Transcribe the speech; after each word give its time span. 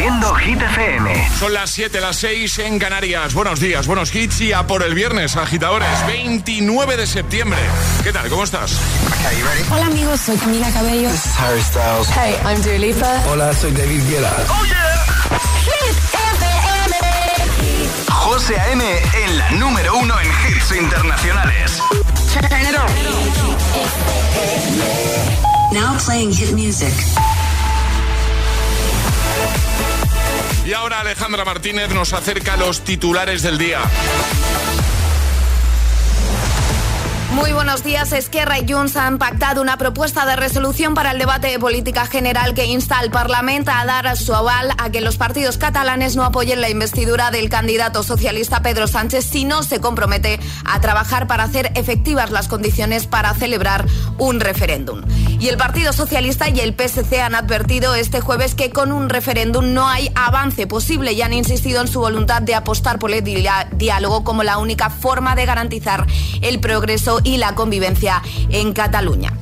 Haciendo 0.00 0.34
Hit 0.34 0.62
FM. 0.62 1.28
Son 1.38 1.52
las 1.52 1.68
7, 1.72 2.00
las 2.00 2.16
6 2.16 2.60
en 2.60 2.78
Canarias. 2.78 3.34
Buenos 3.34 3.60
días, 3.60 3.86
buenos 3.86 4.14
hits 4.14 4.40
y 4.40 4.50
a 4.50 4.66
por 4.66 4.82
el 4.82 4.94
viernes, 4.94 5.36
agitadores. 5.36 5.90
29 6.06 6.96
de 6.96 7.06
septiembre. 7.06 7.58
¿Qué 8.02 8.10
tal? 8.10 8.30
¿Cómo 8.30 8.44
estás? 8.44 8.80
Hola 9.70 9.84
amigos, 9.84 10.18
soy 10.22 10.38
Camila 10.38 10.70
Cabello. 10.72 11.10
This 11.10 11.26
is 11.26 11.38
Harry 11.38 11.60
Styles. 11.60 12.08
Hey, 12.16 12.34
I'm 12.46 12.62
Dua 12.62 12.78
Lipa. 12.78 13.22
Hola, 13.30 13.52
soy 13.52 13.72
David 13.72 14.00
Guetta. 14.08 14.32
¡Oh, 14.48 14.64
yeah! 14.64 15.04
Hit 15.64 15.94
FM. 16.32 16.96
José 18.10 18.58
A.M. 18.58 18.82
en 19.22 19.36
la 19.36 19.50
número 19.50 19.98
uno 19.98 20.14
en 20.18 20.28
hits 20.48 20.72
internacionales. 20.74 21.78
Turn 22.32 22.46
it 22.46 22.74
on. 22.74 22.88
Now 25.74 25.98
playing 25.98 26.32
hit 26.32 26.52
music. 26.54 26.94
Y 30.70 30.72
ahora 30.72 31.00
Alejandra 31.00 31.44
Martínez 31.44 31.90
nos 31.90 32.12
acerca 32.12 32.56
los 32.56 32.84
titulares 32.84 33.42
del 33.42 33.58
día. 33.58 33.80
Muy 37.32 37.52
buenos 37.52 37.84
días. 37.84 38.12
Esquerra 38.12 38.58
y 38.58 38.70
Junts 38.70 38.96
han 38.96 39.18
pactado 39.18 39.62
una 39.62 39.76
propuesta 39.78 40.26
de 40.26 40.34
resolución 40.34 40.94
para 40.94 41.12
el 41.12 41.18
debate 41.18 41.46
de 41.46 41.60
política 41.60 42.04
general 42.06 42.54
que 42.54 42.64
insta 42.64 42.98
al 42.98 43.12
Parlamento 43.12 43.70
a 43.72 43.84
dar 43.84 44.16
su 44.16 44.34
aval 44.34 44.72
a 44.78 44.90
que 44.90 45.00
los 45.00 45.16
partidos 45.16 45.56
catalanes 45.56 46.16
no 46.16 46.24
apoyen 46.24 46.60
la 46.60 46.70
investidura 46.70 47.30
del 47.30 47.48
candidato 47.48 48.02
socialista 48.02 48.62
Pedro 48.62 48.88
Sánchez 48.88 49.24
si 49.24 49.44
no 49.44 49.62
se 49.62 49.78
compromete 49.78 50.40
a 50.64 50.80
trabajar 50.80 51.28
para 51.28 51.44
hacer 51.44 51.70
efectivas 51.76 52.32
las 52.32 52.48
condiciones 52.48 53.06
para 53.06 53.32
celebrar 53.34 53.86
un 54.18 54.40
referéndum. 54.40 55.02
Y 55.38 55.48
el 55.48 55.56
Partido 55.56 55.92
Socialista 55.92 56.50
y 56.50 56.58
el 56.60 56.74
PSC 56.74 57.20
han 57.22 57.36
advertido 57.36 57.94
este 57.94 58.20
jueves 58.20 58.56
que 58.56 58.70
con 58.70 58.90
un 58.90 59.08
referéndum 59.08 59.72
no 59.72 59.88
hay 59.88 60.10
avance 60.16 60.66
posible 60.66 61.12
y 61.12 61.22
han 61.22 61.32
insistido 61.32 61.80
en 61.80 61.88
su 61.88 62.00
voluntad 62.00 62.42
de 62.42 62.56
apostar 62.56 62.98
por 62.98 63.12
el 63.12 63.22
diálogo 63.72 64.24
como 64.24 64.42
la 64.42 64.58
única 64.58 64.90
forma 64.90 65.36
de 65.36 65.46
garantizar 65.46 66.06
el 66.42 66.60
progreso 66.60 67.19
y 67.24 67.36
la 67.36 67.54
convivencia 67.54 68.22
en 68.50 68.72
Cataluña. 68.72 69.32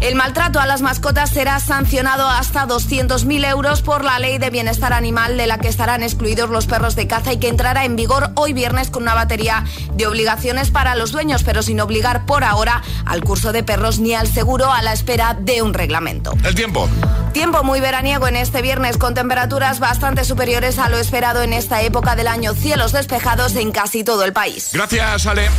El 0.00 0.14
maltrato 0.14 0.60
a 0.60 0.66
las 0.66 0.80
mascotas 0.80 1.28
será 1.28 1.60
sancionado 1.60 2.26
hasta 2.26 2.66
200.000 2.66 3.46
euros 3.50 3.82
por 3.82 4.02
la 4.02 4.18
ley 4.18 4.38
de 4.38 4.48
bienestar 4.48 4.94
animal 4.94 5.36
de 5.36 5.46
la 5.46 5.58
que 5.58 5.68
estarán 5.68 6.02
excluidos 6.02 6.48
los 6.48 6.66
perros 6.66 6.96
de 6.96 7.06
caza 7.06 7.34
y 7.34 7.38
que 7.38 7.48
entrará 7.48 7.84
en 7.84 7.96
vigor 7.96 8.30
hoy 8.34 8.54
viernes 8.54 8.88
con 8.88 9.02
una 9.02 9.14
batería 9.14 9.64
de 9.92 10.06
obligaciones 10.06 10.70
para 10.70 10.94
los 10.94 11.12
dueños, 11.12 11.42
pero 11.42 11.62
sin 11.62 11.80
obligar 11.80 12.24
por 12.24 12.44
ahora 12.44 12.82
al 13.04 13.22
curso 13.22 13.52
de 13.52 13.62
perros 13.62 13.98
ni 13.98 14.14
al 14.14 14.26
seguro 14.26 14.72
a 14.72 14.80
la 14.80 14.94
espera 14.94 15.36
de 15.38 15.60
un 15.60 15.74
reglamento. 15.74 16.32
El 16.44 16.54
tiempo. 16.54 16.88
Tiempo 17.34 17.62
muy 17.62 17.80
veraniego 17.80 18.26
en 18.26 18.36
este 18.36 18.62
viernes 18.62 18.96
con 18.96 19.12
temperaturas 19.12 19.80
bastante 19.80 20.24
superiores 20.24 20.78
a 20.78 20.88
lo 20.88 20.96
esperado 20.96 21.42
en 21.42 21.52
esta 21.52 21.82
época 21.82 22.16
del 22.16 22.28
año. 22.28 22.54
Cielos 22.54 22.92
despejados 22.92 23.54
en 23.56 23.70
casi 23.70 24.02
todo 24.02 24.24
el 24.24 24.32
país. 24.32 24.70
Gracias, 24.72 25.26
Ale. 25.26 25.50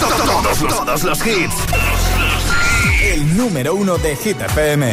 Todos 0.00 0.44
los, 0.44 0.76
todos 0.76 1.02
los 1.04 1.26
hits. 1.26 1.54
El 3.02 3.36
número 3.36 3.74
uno 3.74 3.98
de 3.98 4.16
Hit 4.16 4.40
FM. 4.40 4.92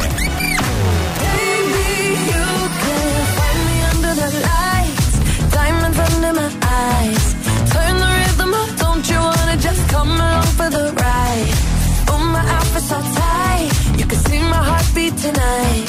Tonight, 15.05 15.85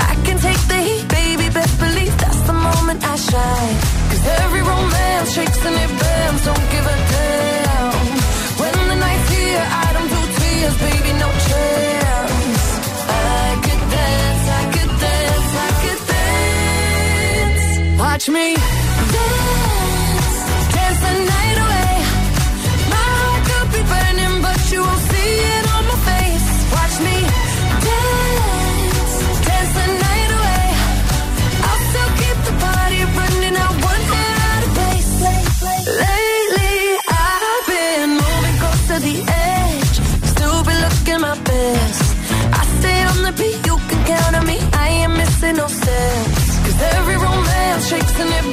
I 0.00 0.14
can 0.24 0.38
take 0.38 0.58
the 0.66 0.74
heat, 0.74 1.08
baby. 1.08 1.48
Best 1.50 1.78
believe 1.78 2.16
that's 2.18 2.40
the 2.46 2.52
moment 2.52 3.04
I 3.04 3.16
shine. 3.16 3.76
Cause 4.08 4.26
every 4.42 4.60
romance 4.60 5.34
shakes 5.34 5.64
and 5.66 5.76
it 5.76 6.00
bends, 6.00 6.44
don't 6.44 6.70
give 6.70 6.86
a 6.86 7.11
It's 18.24 18.28
me. 18.28 18.81
Romance 48.24 48.42
shakes 48.42 48.42
and 48.42 48.46
it 48.46 48.51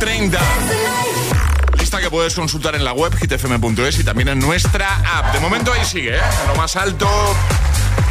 30. 0.00 0.38
Lista 1.78 2.00
que 2.00 2.08
puedes 2.10 2.34
consultar 2.34 2.74
en 2.74 2.84
la 2.84 2.92
web 2.94 3.14
hitfm.es 3.14 3.98
y 3.98 4.04
también 4.04 4.28
en 4.28 4.38
nuestra 4.38 4.96
app. 5.18 5.34
De 5.34 5.40
momento 5.40 5.72
ahí 5.72 5.84
sigue, 5.84 6.16
¿eh? 6.16 6.20
Lo 6.48 6.54
más 6.56 6.74
alto, 6.74 7.06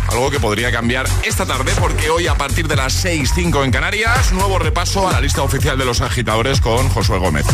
algo 0.08 0.30
que 0.30 0.40
podría 0.40 0.72
cambiar 0.72 1.08
esta 1.24 1.48
tarde 1.48 1.74
porque 1.80 2.12
hoy 2.12 2.28
a 2.28 2.36
partir 2.36 2.68
de 2.68 2.76
las 2.76 3.04
6.05 3.04 3.66
en 3.66 3.72
Canarias, 3.72 4.32
nuevo 4.34 4.60
repaso 4.60 5.10
a 5.10 5.14
la 5.14 5.20
lista 5.20 5.42
oficial 5.42 5.80
de 5.80 5.86
los 5.86 6.02
agitadores 6.02 6.62
con 6.62 6.88
Josué 6.90 7.18
Gómez. 7.18 7.46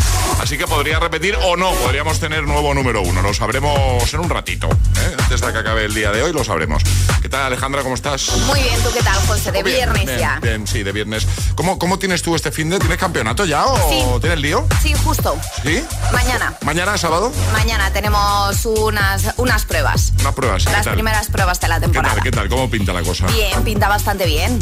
Así 0.41 0.57
que 0.57 0.67
podría 0.67 0.99
repetir 0.99 1.35
o 1.43 1.55
no, 1.57 1.71
podríamos 1.71 2.19
tener 2.19 2.43
nuevo 2.43 2.73
número 2.73 3.01
uno, 3.01 3.21
lo 3.21 3.33
sabremos 3.33 4.13
en 4.13 4.19
un 4.19 4.29
ratito. 4.29 4.67
¿eh? 4.69 5.15
Antes 5.17 5.41
de 5.41 5.51
que 5.51 5.57
acabe 5.57 5.85
el 5.85 5.93
día 5.93 6.11
de 6.11 6.21
hoy 6.21 6.33
lo 6.33 6.43
sabremos. 6.43 6.83
¿Qué 7.21 7.29
tal 7.29 7.41
Alejandra? 7.43 7.81
¿Cómo 7.81 7.95
estás? 7.95 8.29
Muy 8.45 8.59
bien, 8.59 8.79
¿tú 8.83 8.89
qué 8.93 9.01
tal, 9.01 9.15
José? 9.27 9.51
De 9.51 9.63
Bien, 9.63 9.77
viernes 9.91 10.05
bien, 10.05 10.19
ya. 10.19 10.39
bien, 10.41 10.67
sí, 10.67 10.83
de 10.83 10.91
viernes. 10.91 11.25
¿Cómo, 11.55 11.79
¿Cómo 11.79 11.97
tienes 11.97 12.21
tú 12.21 12.35
este 12.35 12.51
fin 12.51 12.69
de? 12.69 12.77
¿Tienes 12.79 12.97
campeonato 12.97 13.45
ya 13.45 13.65
o 13.65 13.75
Sí. 13.89 14.03
tienes 14.21 14.39
lío? 14.39 14.67
Sí, 14.83 14.93
justo. 15.03 15.35
¿Sí? 15.63 15.83
Mañana. 16.11 16.53
¿Mañana, 16.61 16.97
sábado? 16.97 17.31
Mañana 17.53 17.91
tenemos 17.91 18.65
unas, 18.65 19.33
unas 19.37 19.65
pruebas. 19.65 20.13
Unas 20.19 20.33
pruebas. 20.35 20.65
¿qué 20.65 20.71
Las 20.71 20.87
primeras 20.87 21.27
pruebas 21.27 21.59
de 21.59 21.67
la 21.69 21.75
¿Qué 21.75 21.81
temporada. 21.81 22.13
tal? 22.15 22.23
¿Qué 22.23 22.31
tal? 22.31 22.49
¿Cómo 22.49 22.69
pinta 22.69 22.93
la 22.93 23.01
cosa? 23.01 23.25
Bien, 23.27 23.63
pinta 23.63 23.87
bastante 23.87 24.25
bien. 24.27 24.59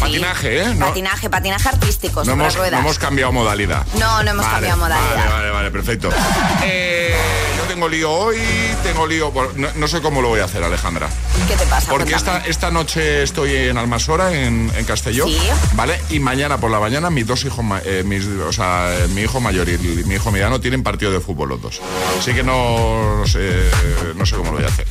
Patinaje, 0.00 0.62
¿eh? 0.62 0.74
No- 0.74 0.86
Patinaje, 0.86 1.30
patinaje 1.30 1.68
artístico 1.68 2.20
No 2.20 2.24
sobre 2.26 2.40
hemos, 2.42 2.54
ruedas. 2.56 2.72
no 2.72 2.78
hemos 2.78 2.98
cambiado 2.98 3.32
modalidad. 3.32 3.86
No, 3.98 4.22
no 4.22 4.30
hemos 4.30 4.44
Vale, 4.46 4.54
cambiado 4.56 4.78
modalidad. 4.78 5.16
Vale, 5.16 5.30
vale, 5.30 5.50
vale, 5.50 5.70
perfecto. 5.70 6.10
Eh, 6.64 7.14
yo 7.56 7.64
tengo 7.64 7.88
lío 7.88 8.10
hoy, 8.12 8.38
tengo 8.82 9.06
lío. 9.06 9.32
No, 9.56 9.68
no 9.74 9.88
sé 9.88 10.00
cómo 10.00 10.22
lo 10.22 10.28
voy 10.28 10.40
a 10.40 10.44
hacer, 10.44 10.62
Alejandra. 10.62 11.08
¿Qué 11.48 11.56
te 11.56 11.66
pasa? 11.66 11.90
Porque 11.90 12.14
esta, 12.14 12.38
esta 12.46 12.70
noche 12.70 13.22
estoy 13.22 13.54
en 13.54 13.76
Almasora, 13.78 14.32
en, 14.34 14.70
en 14.76 14.84
Castelló. 14.84 15.26
Sí. 15.26 15.38
¿Vale? 15.74 16.00
Y 16.10 16.20
mañana 16.20 16.58
por 16.58 16.70
la 16.70 16.80
mañana 16.80 17.10
mis 17.10 17.26
dos 17.26 17.44
hijos, 17.44 17.64
eh, 17.84 18.02
mis, 18.06 18.24
o 18.26 18.52
sea, 18.52 18.94
mi 19.14 19.22
hijo 19.22 19.40
mayor 19.40 19.68
y 19.68 19.78
mi 19.78 20.14
hijo 20.14 20.30
mediano 20.30 20.60
tienen 20.60 20.82
partido 20.82 21.10
de 21.12 21.20
fútbol 21.20 21.48
los 21.50 21.62
dos. 21.62 21.80
Así 22.18 22.32
que 22.34 22.42
no, 22.42 23.22
sé, 23.26 23.70
no 24.14 24.24
sé 24.26 24.36
cómo 24.36 24.50
lo 24.52 24.56
voy 24.58 24.64
a 24.64 24.68
hacer. 24.68 24.86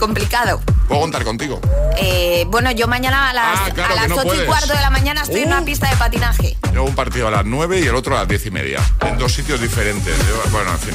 Complicado. 0.00 0.60
¿Puedo 0.88 1.02
contar 1.02 1.22
contigo? 1.24 1.60
Eh, 1.98 2.44
bueno, 2.48 2.70
yo 2.72 2.88
mañana 2.88 3.28
a 3.30 3.32
las, 3.34 3.60
Ah, 3.60 3.70
claro, 3.74 3.92
a 3.92 3.96
las 3.96 4.08
no 4.08 4.16
8 4.16 4.42
y 4.42 4.46
cuarto 4.46 4.72
de 4.72 4.80
la 4.80 4.88
mañana 4.90 5.22
estoy 5.22 5.42
en 5.42 5.48
Uh. 5.52 5.56
una 5.56 5.64
pista 5.64 5.88
de 5.90 5.96
patinaje. 5.96 6.56
Tengo 6.62 6.84
un 6.84 6.94
partido 6.94 7.28
a 7.28 7.30
las 7.30 7.44
9 7.44 7.80
y 7.80 7.86
el 7.86 7.94
otro 7.94 8.16
a 8.16 8.20
las 8.20 8.28
10 8.28 8.46
y 8.46 8.50
media. 8.50 8.80
En 9.02 9.18
dos 9.18 9.30
sitios 9.32 9.60
diferentes. 9.60 10.16
Yo- 10.16 10.50
bueno, 10.50 10.70
en 10.72 10.78
fin. 10.78 10.94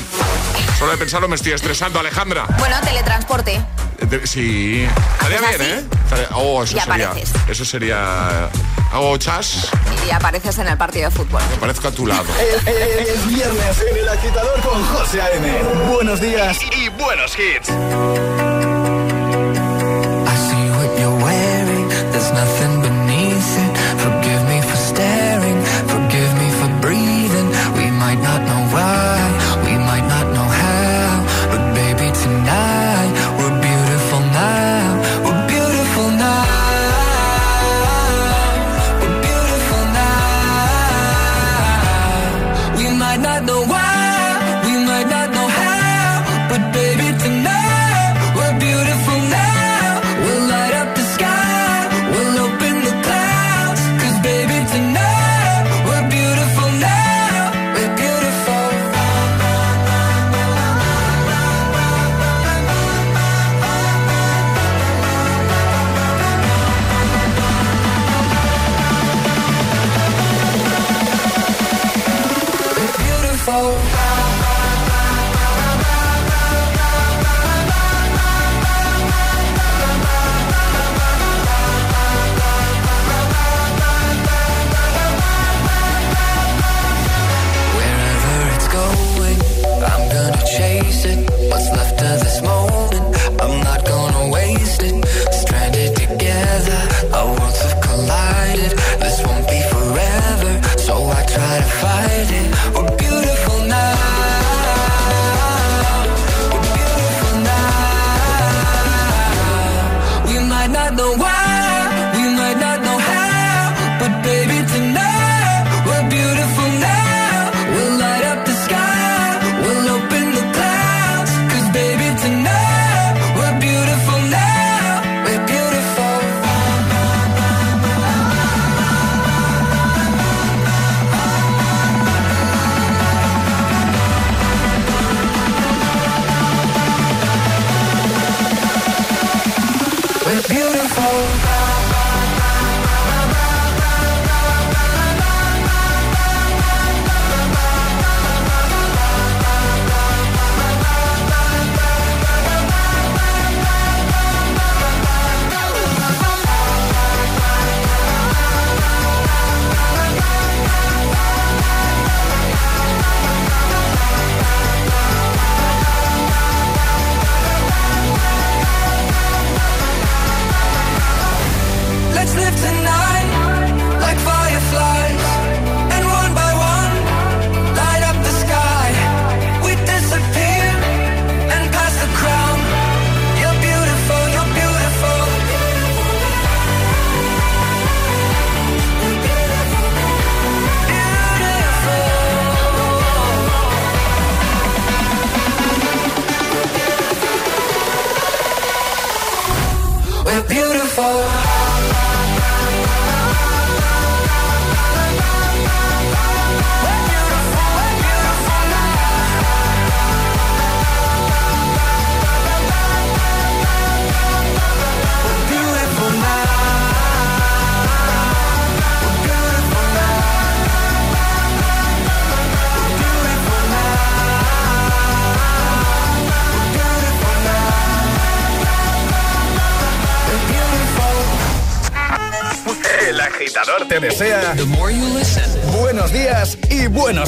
Solo 0.79 0.91
de 0.91 0.97
pensarlo 0.97 1.27
me 1.27 1.35
estoy 1.35 1.53
estresando, 1.53 1.99
Alejandra. 1.99 2.45
Bueno, 2.57 2.75
teletransporte. 2.83 3.53
Eh, 3.99 4.21
Sí. 4.25 4.83
Estaría 5.21 5.37
¿Haces 5.39 5.59
bien, 5.59 5.61
así? 5.61 5.85
¿eh? 5.85 5.97
Estaría- 6.03 6.27
Oh, 6.33 6.63
eso 6.63 6.75
Y 6.75 6.79
sería. 6.79 7.05
apareces. 7.09 7.33
Eso 7.47 7.63
sería. 7.65 8.49
Hago 8.91 9.17
chas, 9.17 9.69
Y 10.07 10.11
apareces 10.11 10.57
en 10.57 10.67
el 10.67 10.77
partido 10.77 11.09
de 11.09 11.15
fútbol. 11.15 11.41
me 11.51 11.57
parezco 11.57 11.87
a 11.89 11.91
tu 11.91 12.07
lado. 12.07 12.25
Es, 12.39 12.67
es- 12.67 13.09
es 13.09 13.27
viernes 13.27 13.77
en 13.91 13.97
el 13.97 14.09
agitador 14.09 14.59
con 14.61 14.83
José 14.85 15.21
A.M. 15.21 15.63
Buenos 15.93 16.19
días. 16.19 16.57
Y 16.75 16.89
buenos 16.89 17.33
hits. 17.37 17.69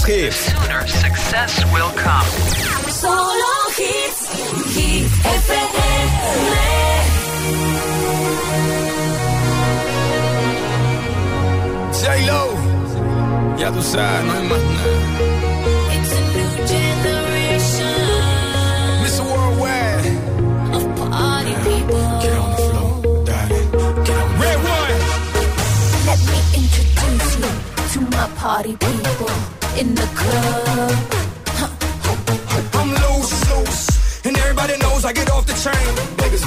Y 0.08 0.37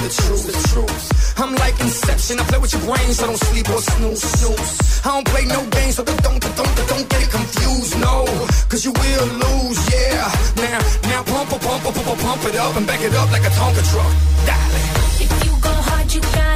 the 0.01 0.09
truth, 0.09 0.45
the 0.49 0.57
truth. 0.73 1.39
I'm 1.39 1.55
like 1.57 1.79
Inception, 1.81 2.41
I 2.41 2.45
play 2.45 2.59
with 2.59 2.73
your 2.73 2.83
brains, 2.83 3.17
so 3.19 3.27
don't 3.27 3.37
sleep 3.37 3.69
or 3.69 3.81
snooze, 3.81 4.23
snooze. 4.23 5.01
I 5.05 5.09
don't 5.15 5.29
play 5.29 5.45
no 5.45 5.61
games, 5.71 5.97
so 5.97 6.05
don't, 6.05 6.23
don't, 6.23 6.41
don't, 6.41 6.73
don't 6.89 7.07
get 7.09 7.23
it 7.23 7.31
confused, 7.31 8.01
no. 8.01 8.25
Cause 8.69 8.85
you 8.85 8.93
will 8.93 9.27
lose, 9.45 9.81
yeah. 9.93 10.25
Now, 10.57 10.79
now 11.11 11.23
pump, 11.25 11.51
pump, 11.51 11.63
pump, 11.63 11.97
pump, 11.97 12.21
pump, 12.21 12.45
it 12.49 12.57
up 12.57 12.77
and 12.77 12.87
back 12.87 13.01
it 13.01 13.15
up 13.15 13.31
like 13.31 13.45
a 13.45 13.53
Tonka 13.53 13.83
truck. 13.93 14.13
If 15.21 15.45
you 15.45 15.53
go 15.61 15.73
hard, 15.73 16.13
you 16.13 16.21
gotta 16.21 16.50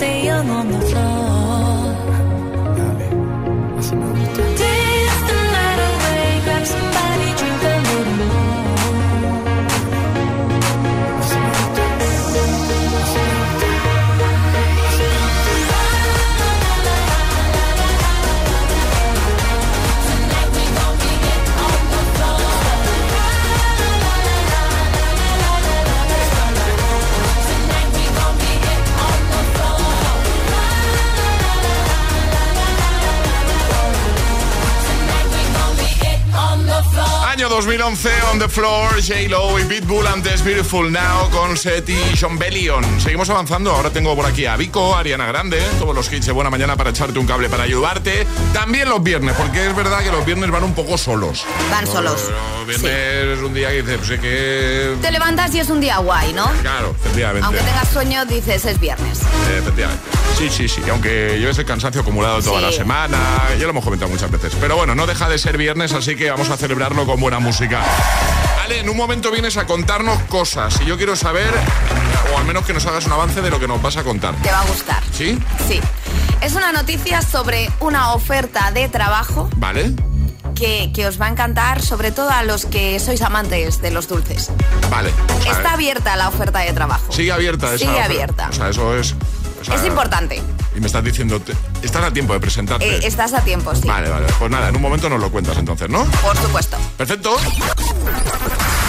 stay 0.00 0.24
young 0.24 0.48
on 0.48 0.66
the 0.70 0.89
2011, 37.60 38.08
On 38.32 38.38
the 38.38 38.48
Floor, 38.48 39.02
J-Lo 39.02 39.58
y 39.60 39.64
Pitbull 39.64 40.06
antes 40.06 40.42
Beautiful 40.42 40.90
Now 40.90 41.28
con 41.28 41.58
Seti 41.58 41.92
y 41.92 42.16
Sean 42.16 42.38
Bellion. 42.38 42.82
Seguimos 42.98 43.28
avanzando, 43.28 43.70
ahora 43.72 43.90
tengo 43.90 44.16
por 44.16 44.24
aquí 44.24 44.46
a 44.46 44.56
Vico, 44.56 44.96
Ariana 44.96 45.26
Grande, 45.26 45.60
todos 45.78 45.94
los 45.94 46.10
hits 46.10 46.24
de 46.24 46.32
buena 46.32 46.48
mañana 46.48 46.74
para 46.76 46.88
echarte 46.88 47.18
un 47.18 47.26
cable 47.26 47.50
para 47.50 47.64
ayudarte. 47.64 48.26
También 48.54 48.88
los 48.88 49.02
viernes, 49.02 49.34
porque 49.36 49.66
es 49.66 49.76
verdad 49.76 49.98
que 50.02 50.10
los 50.10 50.24
viernes 50.24 50.50
van 50.50 50.64
un 50.64 50.74
poco 50.74 50.96
solos. 50.96 51.44
Van 51.70 51.86
solos. 51.86 52.30
Los 52.56 52.66
viernes 52.66 53.38
es 53.38 53.44
un 53.44 53.52
día 53.52 53.68
que 53.68 53.82
dices, 53.82 53.98
pues 53.98 54.10
es 54.10 54.20
que... 54.20 54.96
Te 55.02 55.10
levantas 55.10 55.54
y 55.54 55.60
es 55.60 55.68
un 55.68 55.82
día 55.82 55.98
guay, 55.98 56.32
¿no? 56.32 56.50
Claro, 56.62 56.96
efectivamente. 56.98 57.44
Aunque 57.44 57.60
tengas 57.60 57.88
sueño, 57.88 58.24
dices 58.24 58.64
es 58.64 58.80
viernes. 58.80 59.20
Efectivamente. 59.58 60.02
Sí, 60.40 60.48
sí, 60.48 60.68
sí. 60.68 60.82
Aunque 60.90 61.36
lleves 61.38 61.58
el 61.58 61.66
cansancio 61.66 62.00
acumulado 62.00 62.40
toda 62.40 62.60
Sí. 62.60 62.64
la 62.64 62.72
semana, 62.72 63.18
ya 63.58 63.64
lo 63.64 63.70
hemos 63.70 63.84
comentado 63.84 64.10
muchas 64.10 64.30
veces. 64.30 64.54
Pero 64.58 64.74
bueno, 64.74 64.94
no 64.94 65.06
deja 65.06 65.28
de 65.28 65.36
ser 65.36 65.58
viernes, 65.58 65.92
así 65.92 66.16
que 66.16 66.30
vamos 66.30 66.48
a 66.48 66.56
celebrarlo 66.56 67.04
con 67.04 67.20
buena 67.20 67.40
música. 67.40 67.82
Ale, 68.64 68.80
en 68.80 68.88
un 68.88 68.96
momento 68.96 69.30
vienes 69.30 69.58
a 69.58 69.66
contarnos 69.66 70.18
cosas 70.30 70.80
y 70.80 70.86
yo 70.86 70.96
quiero 70.96 71.14
saber, 71.14 71.52
o 72.34 72.38
al 72.38 72.46
menos 72.46 72.64
que 72.64 72.72
nos 72.72 72.86
hagas 72.86 73.04
un 73.04 73.12
avance 73.12 73.42
de 73.42 73.50
lo 73.50 73.60
que 73.60 73.68
nos 73.68 73.82
vas 73.82 73.98
a 73.98 74.02
contar. 74.02 74.34
Te 74.36 74.50
va 74.50 74.60
a 74.60 74.64
gustar. 74.64 75.02
¿Sí? 75.12 75.38
Sí. 75.68 75.78
Es 76.40 76.54
una 76.54 76.72
noticia 76.72 77.20
sobre 77.20 77.70
una 77.80 78.14
oferta 78.14 78.70
de 78.70 78.88
trabajo 78.88 79.50
¿Vale? 79.56 79.92
que, 80.54 80.90
que 80.94 81.06
os 81.06 81.20
va 81.20 81.26
a 81.26 81.28
encantar, 81.28 81.82
sobre 81.82 82.12
todo 82.12 82.30
a 82.30 82.42
los 82.44 82.64
que 82.64 82.98
sois 82.98 83.20
amantes 83.20 83.82
de 83.82 83.90
los 83.90 84.08
dulces. 84.08 84.50
Vale. 84.90 85.10
Está 85.46 85.74
abierta 85.74 86.16
la 86.16 86.28
oferta 86.28 86.60
de 86.60 86.72
trabajo. 86.72 87.12
Sigue 87.12 87.30
abierta 87.30 87.66
esa 87.74 87.76
Sigue 87.78 87.90
oferta. 87.90 88.04
abierta. 88.06 88.48
O 88.48 88.52
sea, 88.54 88.68
eso 88.70 88.96
es... 88.96 89.14
o 89.60 89.64
sea, 89.64 89.74
Es 89.74 89.84
importante. 89.84 90.42
Y 90.76 90.80
me 90.80 90.86
estás 90.86 91.02
diciendo, 91.04 91.40
estás 91.82 92.04
a 92.04 92.10
tiempo 92.12 92.32
de 92.32 92.40
presentarte. 92.40 92.96
Eh, 92.96 93.00
estás 93.02 93.32
a 93.34 93.40
tiempo, 93.42 93.74
sí. 93.74 93.86
Vale, 93.88 94.08
vale. 94.08 94.26
Pues 94.38 94.50
nada, 94.50 94.68
en 94.68 94.76
un 94.76 94.82
momento 94.82 95.08
nos 95.08 95.20
lo 95.20 95.30
cuentas 95.30 95.56
entonces, 95.58 95.88
¿no? 95.88 96.04
Por 96.22 96.36
supuesto. 96.36 96.76
Perfecto. 96.96 97.36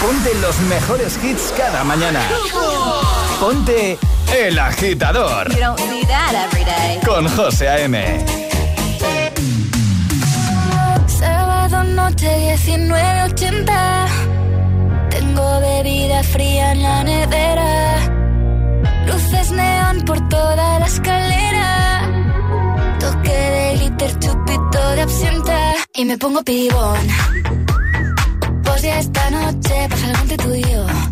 Ponte 0.00 0.34
los 0.40 0.58
mejores 0.60 1.18
hits 1.22 1.52
cada 1.56 1.84
mañana. 1.84 2.20
Ponte 3.40 3.98
El 4.36 4.58
Agitador 4.58 5.48
You 5.52 5.60
don't 5.60 5.78
see 5.78 6.04
that 6.06 6.34
every 6.34 6.64
day. 6.64 7.00
con 7.04 7.28
José 7.36 7.68
A.M. 7.68 8.24
Sábado 11.06 11.84
noche 11.84 12.56
1980. 12.66 14.06
Tengo 15.10 15.60
bebida 15.60 16.22
fría 16.22 16.72
en 16.72 16.82
la 16.82 17.04
nevera. 17.04 17.91
Luces 19.32 19.50
neón 19.52 20.02
por 20.02 20.28
toda 20.28 20.78
la 20.78 20.84
escalera. 20.84 22.06
Toque 23.00 23.32
de 23.32 23.76
glitter, 23.78 24.18
chupito 24.18 24.90
de 24.94 25.00
absenta. 25.00 25.74
Y 25.94 26.04
me 26.04 26.18
pongo 26.18 26.42
pibón. 26.42 27.06
Pues 28.62 28.82
ya 28.82 28.98
esta 28.98 29.30
noche 29.30 29.88
pasa 29.88 30.06
algo. 30.20 31.11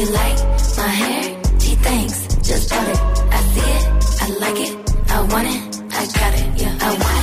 You 0.00 0.06
like 0.12 0.38
my 0.78 0.88
hair? 0.88 1.42
Gee, 1.58 1.74
thinks, 1.74 2.34
Just 2.36 2.70
bought 2.70 2.88
it. 2.88 2.98
I 3.36 3.40
see 3.52 3.70
it. 3.70 4.22
I 4.22 4.28
like 4.38 4.60
it. 4.66 5.10
I 5.10 5.20
want 5.30 5.46
it. 5.46 5.92
I 5.92 6.06
got 6.18 6.32
it. 6.40 6.62
Yeah. 6.62 6.78
I 6.80 6.88
want 6.88 7.16
it. 7.16 7.19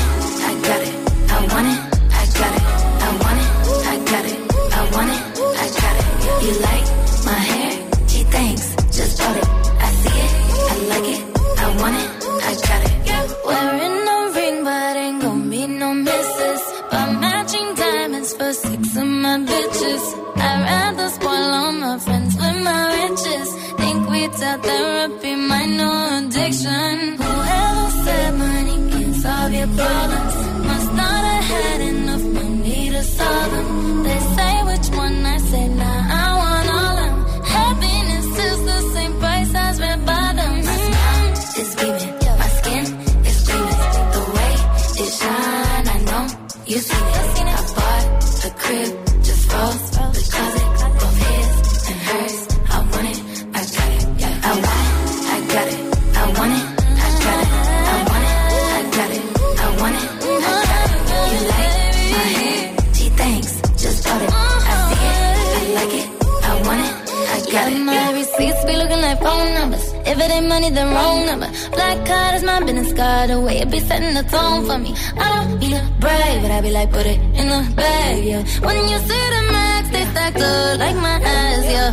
It 70.27 70.33
ain't 70.33 70.47
money, 70.47 70.69
then 70.69 70.87
wrong 70.93 71.25
number. 71.25 71.49
Black 71.71 72.05
card 72.05 72.35
is 72.35 72.43
my 72.43 72.59
business 72.59 72.93
card. 72.93 73.29
The 73.29 73.39
way 73.39 73.59
it 73.59 73.71
be 73.71 73.79
setting 73.79 74.13
the 74.13 74.23
tone 74.23 74.65
for 74.65 74.77
me. 74.77 74.91
I 75.17 75.27
don't 75.35 75.59
be 75.59 75.67
the 75.67 75.83
brave, 75.99 76.41
but 76.43 76.51
I 76.51 76.61
be 76.61 76.71
like, 76.71 76.91
put 76.91 77.05
it 77.05 77.19
in 77.39 77.47
the 77.53 77.61
bag, 77.75 78.23
yeah. 78.23 78.43
When 78.65 78.77
you 78.91 78.97
see 79.09 79.25
the 79.35 79.41
max, 79.55 79.89
they 79.89 80.03
stacked 80.11 80.41
up 80.41 80.79
like 80.79 80.95
my 80.95 81.17
ass, 81.23 81.63
yeah. 81.75 81.91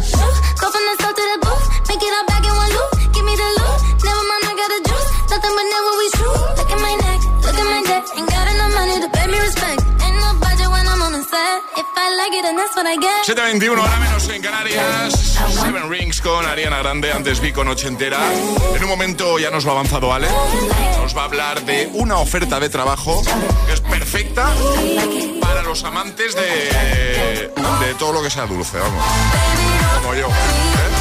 Go 0.60 0.66
from 0.72 0.84
the 0.88 0.94
south 1.00 1.16
to 1.18 1.24
the 1.32 1.38
booth, 1.44 1.66
make 1.88 2.02
it 2.02 2.14
all 2.16 2.26
back 2.26 2.33
721 13.24 13.80
hora 13.80 13.96
menos 13.98 14.28
en 14.28 14.42
Canarias. 14.42 15.38
Seven 15.52 15.88
Rings 15.88 16.20
con 16.20 16.44
Ariana 16.44 16.78
Grande, 16.78 17.12
antes 17.12 17.38
vi 17.40 17.52
con 17.52 17.68
ochentera. 17.68 18.18
En 18.74 18.82
un 18.82 18.88
momento 18.88 19.38
ya 19.38 19.50
nos 19.50 19.64
lo 19.64 19.70
ha 19.70 19.74
avanzado 19.74 20.12
Ale. 20.12 20.28
Nos 21.00 21.16
va 21.16 21.22
a 21.22 21.24
hablar 21.26 21.64
de 21.64 21.88
una 21.92 22.16
oferta 22.18 22.58
de 22.58 22.68
trabajo 22.68 23.22
que 23.66 23.72
es 23.72 23.80
perfecta 23.80 24.52
para 25.40 25.62
los 25.62 25.84
amantes 25.84 26.34
de, 26.34 27.52
de 27.86 27.94
todo 27.98 28.12
lo 28.12 28.22
que 28.22 28.30
sea 28.30 28.46
dulce, 28.46 28.78
vamos. 28.78 29.04
Como 30.02 30.14
yo. 30.14 30.26
¿eh? 30.26 30.93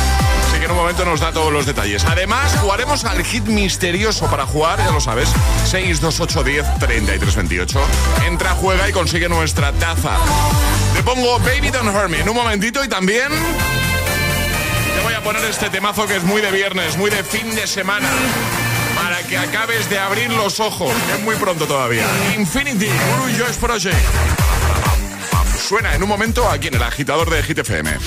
En 0.63 0.71
un 0.71 0.77
momento 0.77 1.03
nos 1.03 1.19
da 1.19 1.33
todos 1.33 1.51
los 1.51 1.65
detalles. 1.65 2.05
Además, 2.05 2.55
jugaremos 2.61 3.03
al 3.03 3.21
hit 3.25 3.43
misterioso 3.47 4.27
para 4.27 4.45
jugar, 4.45 4.79
ya 4.79 4.91
lo 4.91 5.01
sabes. 5.01 5.27
628 5.65 6.41
10 6.41 6.79
33 6.79 7.35
28. 7.35 7.81
Entra, 8.27 8.51
juega 8.51 8.87
y 8.87 8.93
consigue 8.93 9.27
nuestra 9.27 9.73
taza. 9.73 10.17
Te 10.93 11.03
pongo 11.03 11.37
Baby 11.39 11.69
Don't 11.69 11.93
Hurt 11.93 12.09
Me 12.09 12.21
en 12.21 12.29
un 12.29 12.35
momentito 12.35 12.81
y 12.81 12.87
también 12.87 13.27
te 13.27 15.03
voy 15.03 15.13
a 15.13 15.21
poner 15.21 15.43
este 15.43 15.69
temazo 15.69 16.07
que 16.07 16.15
es 16.15 16.23
muy 16.23 16.41
de 16.41 16.51
viernes, 16.51 16.95
muy 16.95 17.11
de 17.11 17.25
fin 17.25 17.53
de 17.55 17.67
semana. 17.67 18.09
Para 18.95 19.21
que 19.23 19.37
acabes 19.37 19.89
de 19.89 19.99
abrir 19.99 20.31
los 20.31 20.61
ojos, 20.61 20.93
es 21.13 21.19
muy 21.23 21.35
pronto 21.35 21.65
todavía. 21.65 22.05
Infinity, 22.37 22.87
Blue 22.87 23.37
Joyce 23.37 23.59
Project. 23.59 23.97
Suena 25.59 25.93
en 25.93 26.03
un 26.03 26.09
momento 26.09 26.49
aquí 26.49 26.69
en 26.69 26.75
el 26.75 26.83
agitador 26.83 27.29
de 27.29 27.43
Hit 27.43 27.57
FM. 27.57 27.97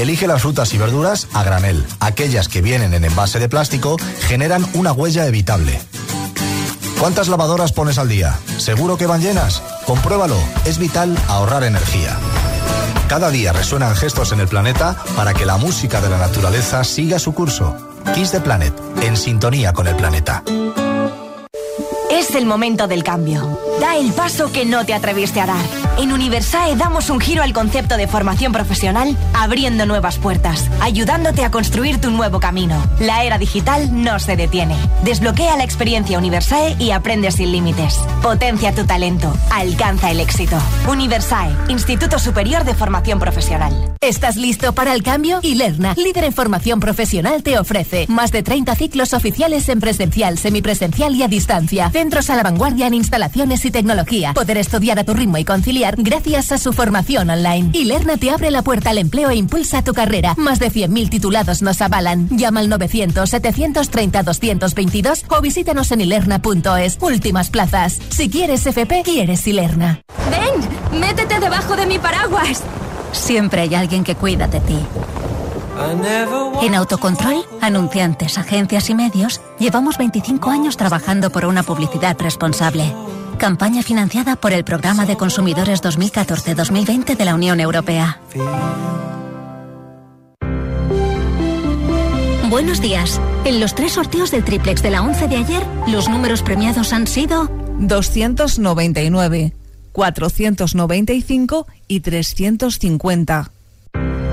Elige 0.00 0.26
las 0.26 0.40
frutas 0.40 0.72
y 0.72 0.78
verduras 0.78 1.28
a 1.34 1.44
granel. 1.44 1.84
Aquellas 2.00 2.48
que 2.48 2.62
vienen 2.62 2.94
en 2.94 3.04
envase 3.04 3.38
de 3.38 3.50
plástico 3.50 3.98
generan 4.20 4.66
una 4.72 4.92
huella 4.92 5.26
evitable. 5.26 5.78
¿Cuántas 6.98 7.28
lavadoras 7.28 7.72
pones 7.72 7.98
al 7.98 8.08
día? 8.08 8.38
¿Seguro 8.56 8.96
que 8.96 9.06
van 9.06 9.20
llenas? 9.20 9.62
Compruébalo. 9.84 10.38
Es 10.64 10.78
vital 10.78 11.18
ahorrar 11.28 11.64
energía. 11.64 12.16
Cada 13.08 13.28
día 13.28 13.52
resuenan 13.52 13.94
gestos 13.94 14.32
en 14.32 14.40
el 14.40 14.48
planeta 14.48 14.96
para 15.16 15.34
que 15.34 15.44
la 15.44 15.58
música 15.58 16.00
de 16.00 16.08
la 16.08 16.16
naturaleza 16.16 16.82
siga 16.82 17.18
su 17.18 17.34
curso. 17.34 17.76
Kiss 18.14 18.30
the 18.30 18.40
Planet, 18.40 18.72
en 19.02 19.18
sintonía 19.18 19.74
con 19.74 19.86
el 19.86 19.96
planeta. 19.96 20.42
Es 22.10 22.34
el 22.34 22.46
momento 22.46 22.88
del 22.88 23.04
cambio. 23.04 23.58
Da 23.80 23.96
el 23.96 24.12
paso 24.12 24.50
que 24.50 24.64
no 24.64 24.86
te 24.86 24.94
atreviste 24.94 25.42
a 25.42 25.46
dar. 25.46 25.79
En 25.98 26.12
Universae 26.12 26.76
damos 26.76 27.10
un 27.10 27.20
giro 27.20 27.42
al 27.42 27.52
concepto 27.52 27.96
de 27.96 28.08
formación 28.08 28.52
profesional, 28.52 29.16
abriendo 29.34 29.84
nuevas 29.84 30.18
puertas, 30.18 30.70
ayudándote 30.80 31.44
a 31.44 31.50
construir 31.50 32.00
tu 32.00 32.10
nuevo 32.10 32.40
camino. 32.40 32.82
La 32.98 33.24
era 33.24 33.36
digital 33.36 34.02
no 34.02 34.18
se 34.18 34.36
detiene. 34.36 34.76
Desbloquea 35.04 35.56
la 35.56 35.64
experiencia 35.64 36.18
Universae 36.18 36.76
y 36.78 36.92
aprende 36.92 37.30
sin 37.30 37.52
límites. 37.52 37.98
Potencia 38.22 38.74
tu 38.74 38.86
talento. 38.86 39.36
Alcanza 39.50 40.10
el 40.10 40.20
éxito. 40.20 40.56
Universae, 40.88 41.54
Instituto 41.68 42.18
Superior 42.18 42.64
de 42.64 42.74
Formación 42.74 43.18
Profesional. 43.18 43.94
¿Estás 44.00 44.36
listo 44.36 44.72
para 44.72 44.94
el 44.94 45.02
cambio? 45.02 45.40
Ilerna, 45.42 45.94
líder 45.94 46.24
en 46.24 46.32
formación 46.32 46.80
profesional, 46.80 47.42
te 47.42 47.58
ofrece 47.58 48.06
más 48.08 48.32
de 48.32 48.42
30 48.42 48.74
ciclos 48.74 49.12
oficiales 49.12 49.68
en 49.68 49.80
presencial, 49.80 50.38
semipresencial 50.38 51.14
y 51.14 51.22
a 51.22 51.28
distancia. 51.28 51.90
Centros 51.90 52.30
a 52.30 52.36
la 52.36 52.42
vanguardia 52.42 52.86
en 52.86 52.94
instalaciones 52.94 53.64
y 53.66 53.70
tecnología. 53.70 54.32
Poder 54.32 54.56
estudiar 54.56 54.98
a 54.98 55.04
tu 55.04 55.12
ritmo 55.12 55.36
y 55.36 55.44
conciliar 55.44 55.79
gracias 55.96 56.52
a 56.52 56.58
su 56.58 56.72
formación 56.72 57.30
online. 57.30 57.70
Ilerna 57.72 58.16
te 58.16 58.30
abre 58.30 58.50
la 58.50 58.62
puerta 58.62 58.90
al 58.90 58.98
empleo 58.98 59.30
e 59.30 59.36
impulsa 59.36 59.82
tu 59.82 59.94
carrera. 59.94 60.34
Más 60.36 60.58
de 60.58 60.70
100.000 60.70 61.08
titulados 61.08 61.62
nos 61.62 61.80
avalan. 61.80 62.28
Llama 62.30 62.60
al 62.60 62.70
900-730-222 62.70 65.24
o 65.28 65.40
visítanos 65.40 65.90
en 65.92 66.02
ilerna.es. 66.02 66.98
Últimas 67.00 67.48
plazas. 67.50 67.98
Si 68.10 68.28
quieres 68.28 68.66
FP, 68.66 69.02
quieres 69.04 69.46
Ilerna. 69.46 70.00
¡Ven! 70.30 70.50
¡Métete 71.00 71.40
debajo 71.40 71.76
de 71.76 71.86
mi 71.86 71.98
paraguas! 71.98 72.62
Siempre 73.12 73.62
hay 73.62 73.74
alguien 73.74 74.04
que 74.04 74.14
cuida 74.14 74.46
de 74.48 74.60
ti. 74.60 74.76
En 76.62 76.74
Autocontrol, 76.74 77.42
anunciantes, 77.62 78.36
agencias 78.36 78.90
y 78.90 78.94
medios, 78.94 79.40
llevamos 79.58 79.96
25 79.96 80.50
años 80.50 80.76
trabajando 80.76 81.30
por 81.30 81.46
una 81.46 81.62
publicidad 81.62 82.18
responsable. 82.20 82.92
Campaña 83.40 83.82
financiada 83.82 84.36
por 84.36 84.52
el 84.52 84.64
Programa 84.64 85.06
de 85.06 85.16
Consumidores 85.16 85.82
2014-2020 85.82 87.16
de 87.16 87.24
la 87.24 87.34
Unión 87.34 87.58
Europea. 87.58 88.20
Buenos 92.50 92.82
días. 92.82 93.18
En 93.46 93.58
los 93.58 93.74
tres 93.74 93.92
sorteos 93.92 94.30
del 94.30 94.44
triplex 94.44 94.82
de 94.82 94.90
la 94.90 95.00
11 95.00 95.28
de 95.28 95.36
ayer, 95.36 95.62
los 95.88 96.10
números 96.10 96.42
premiados 96.42 96.92
han 96.92 97.06
sido 97.06 97.50
299, 97.78 99.54
495 99.92 101.66
y 101.88 102.00
350. 102.00 103.52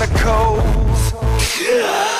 Chemicals. 0.00 1.12
I'm 1.12 2.19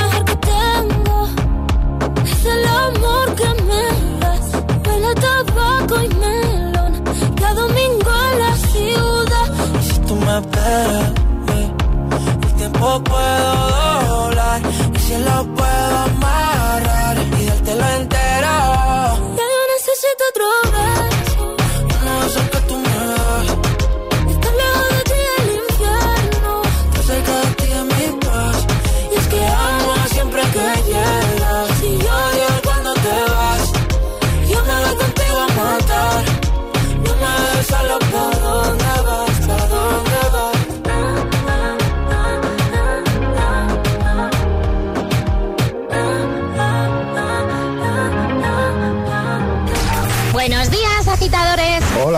huele 4.91 5.13
tabaco 5.15 6.01
y 6.03 6.07
melón. 6.15 7.03
Cada 7.35 7.53
domingo 7.53 8.11
en 8.31 8.39
la 8.39 8.55
ciudad. 8.55 9.47
Y 9.79 9.83
si 9.91 9.99
tú 10.01 10.15
me 10.15 10.37
esperas, 10.39 11.11
el 12.43 12.53
tiempo 12.55 13.03
puedo 13.03 13.51
doblar. 14.07 14.61
Y 14.93 14.99
si 14.99 15.17
lo 15.17 15.43
puedo 15.55 15.97
amarrar 15.97 16.50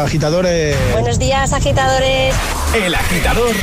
agitadores. 0.04 0.76
Buenos 0.92 1.18
días, 1.18 1.54
agitadores. 1.54 2.36
El 2.76 2.94
Agitador 2.94 3.56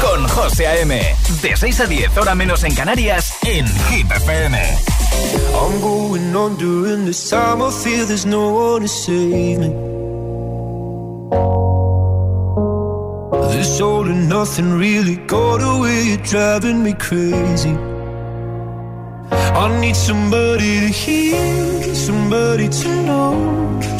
con 0.00 0.26
José 0.28 0.66
A.M. 0.66 1.16
De 1.42 1.56
6 1.56 1.80
a 1.80 1.86
10, 1.86 2.16
hora 2.16 2.34
menos 2.34 2.64
en 2.64 2.74
Canarias, 2.74 3.34
en 3.42 3.66
Hit 3.66 4.10
FM. 4.10 4.58
I'm 5.54 5.80
going 5.80 6.34
on 6.34 6.56
during 6.56 7.04
this 7.04 7.30
time. 7.30 7.62
I 7.62 7.70
feel 7.70 8.06
there's 8.06 8.26
no 8.26 8.50
one 8.50 8.82
to 8.82 8.88
save 8.88 9.58
me. 9.58 9.68
This 13.52 13.80
all 13.80 14.06
and 14.06 14.28
nothing 14.28 14.78
really 14.78 15.16
got 15.26 15.62
away. 15.62 16.08
You're 16.08 16.24
driving 16.24 16.82
me 16.82 16.92
crazy. 16.94 17.76
I 19.30 19.80
need 19.80 19.96
somebody 19.96 20.80
to 20.80 20.88
hear, 20.88 21.94
somebody 21.94 22.68
to 22.68 22.88
know, 23.06 23.80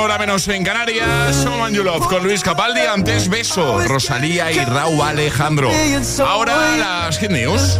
7.31 0.00 0.04
hora 0.04 0.18
menos 0.18 0.48
en 0.48 0.64
Canarias. 0.64 1.36
Someone 1.36 1.74
You 1.76 1.84
Love 1.84 2.06
con 2.06 2.22
Luis 2.22 2.42
Capaldi. 2.42 2.80
Antes 2.80 3.28
Beso, 3.28 3.80
Rosalía 3.80 4.50
y 4.50 4.58
Raúl 4.64 5.02
Alejandro. 5.02 5.70
Ahora 6.24 6.76
las 6.78 7.18
Hit 7.18 7.30
News. 7.30 7.78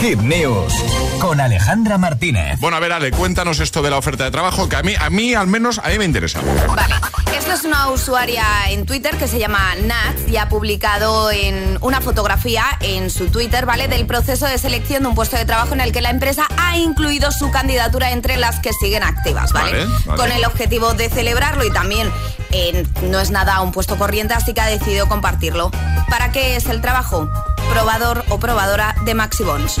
Hit 0.00 0.20
News 0.20 0.95
con 1.20 1.40
Alejandra 1.40 1.98
Martínez. 1.98 2.58
Bueno, 2.60 2.76
a 2.76 2.80
ver, 2.80 2.92
Ale, 2.92 3.10
cuéntanos 3.10 3.60
esto 3.60 3.82
de 3.82 3.90
la 3.90 3.98
oferta 3.98 4.24
de 4.24 4.30
trabajo, 4.30 4.68
que 4.68 4.76
a 4.76 4.82
mí, 4.82 4.94
a 4.98 5.10
mí 5.10 5.34
al 5.34 5.46
menos, 5.46 5.78
a 5.78 5.88
mí 5.88 5.98
me 5.98 6.04
interesa. 6.04 6.40
Vale, 6.40 6.94
esto 7.36 7.52
es 7.52 7.64
una 7.64 7.88
usuaria 7.90 8.44
en 8.70 8.86
Twitter 8.86 9.16
que 9.16 9.28
se 9.28 9.38
llama 9.38 9.74
Nat 9.82 10.28
y 10.28 10.36
ha 10.36 10.48
publicado 10.48 11.30
en 11.30 11.78
una 11.80 12.00
fotografía 12.00 12.64
en 12.80 13.10
su 13.10 13.28
Twitter, 13.28 13.66
¿vale? 13.66 13.88
Del 13.88 14.06
proceso 14.06 14.46
de 14.46 14.58
selección 14.58 15.02
de 15.02 15.08
un 15.08 15.14
puesto 15.14 15.36
de 15.36 15.44
trabajo 15.44 15.74
en 15.74 15.80
el 15.80 15.92
que 15.92 16.00
la 16.00 16.10
empresa 16.10 16.46
ha 16.56 16.76
incluido 16.76 17.30
su 17.30 17.50
candidatura 17.50 18.10
entre 18.10 18.36
las 18.36 18.60
que 18.60 18.72
siguen 18.72 19.02
activas, 19.02 19.52
¿vale? 19.52 19.84
Vale, 19.84 19.92
vale. 20.06 20.20
Con 20.20 20.32
el 20.32 20.44
objetivo 20.44 20.94
de 20.94 21.08
celebrarlo 21.08 21.64
y 21.64 21.70
también 21.70 22.10
eh, 22.50 22.86
no 23.02 23.20
es 23.20 23.30
nada 23.30 23.60
un 23.60 23.72
puesto 23.72 23.96
corriente, 23.96 24.34
así 24.34 24.54
que 24.54 24.60
ha 24.60 24.66
decidido 24.66 25.08
compartirlo. 25.08 25.70
¿Para 26.10 26.32
qué 26.32 26.56
es 26.56 26.66
el 26.66 26.80
trabajo? 26.80 27.28
Probador 27.72 28.24
o 28.28 28.38
probadora 28.38 28.94
de 29.04 29.14
Maxibons. 29.14 29.80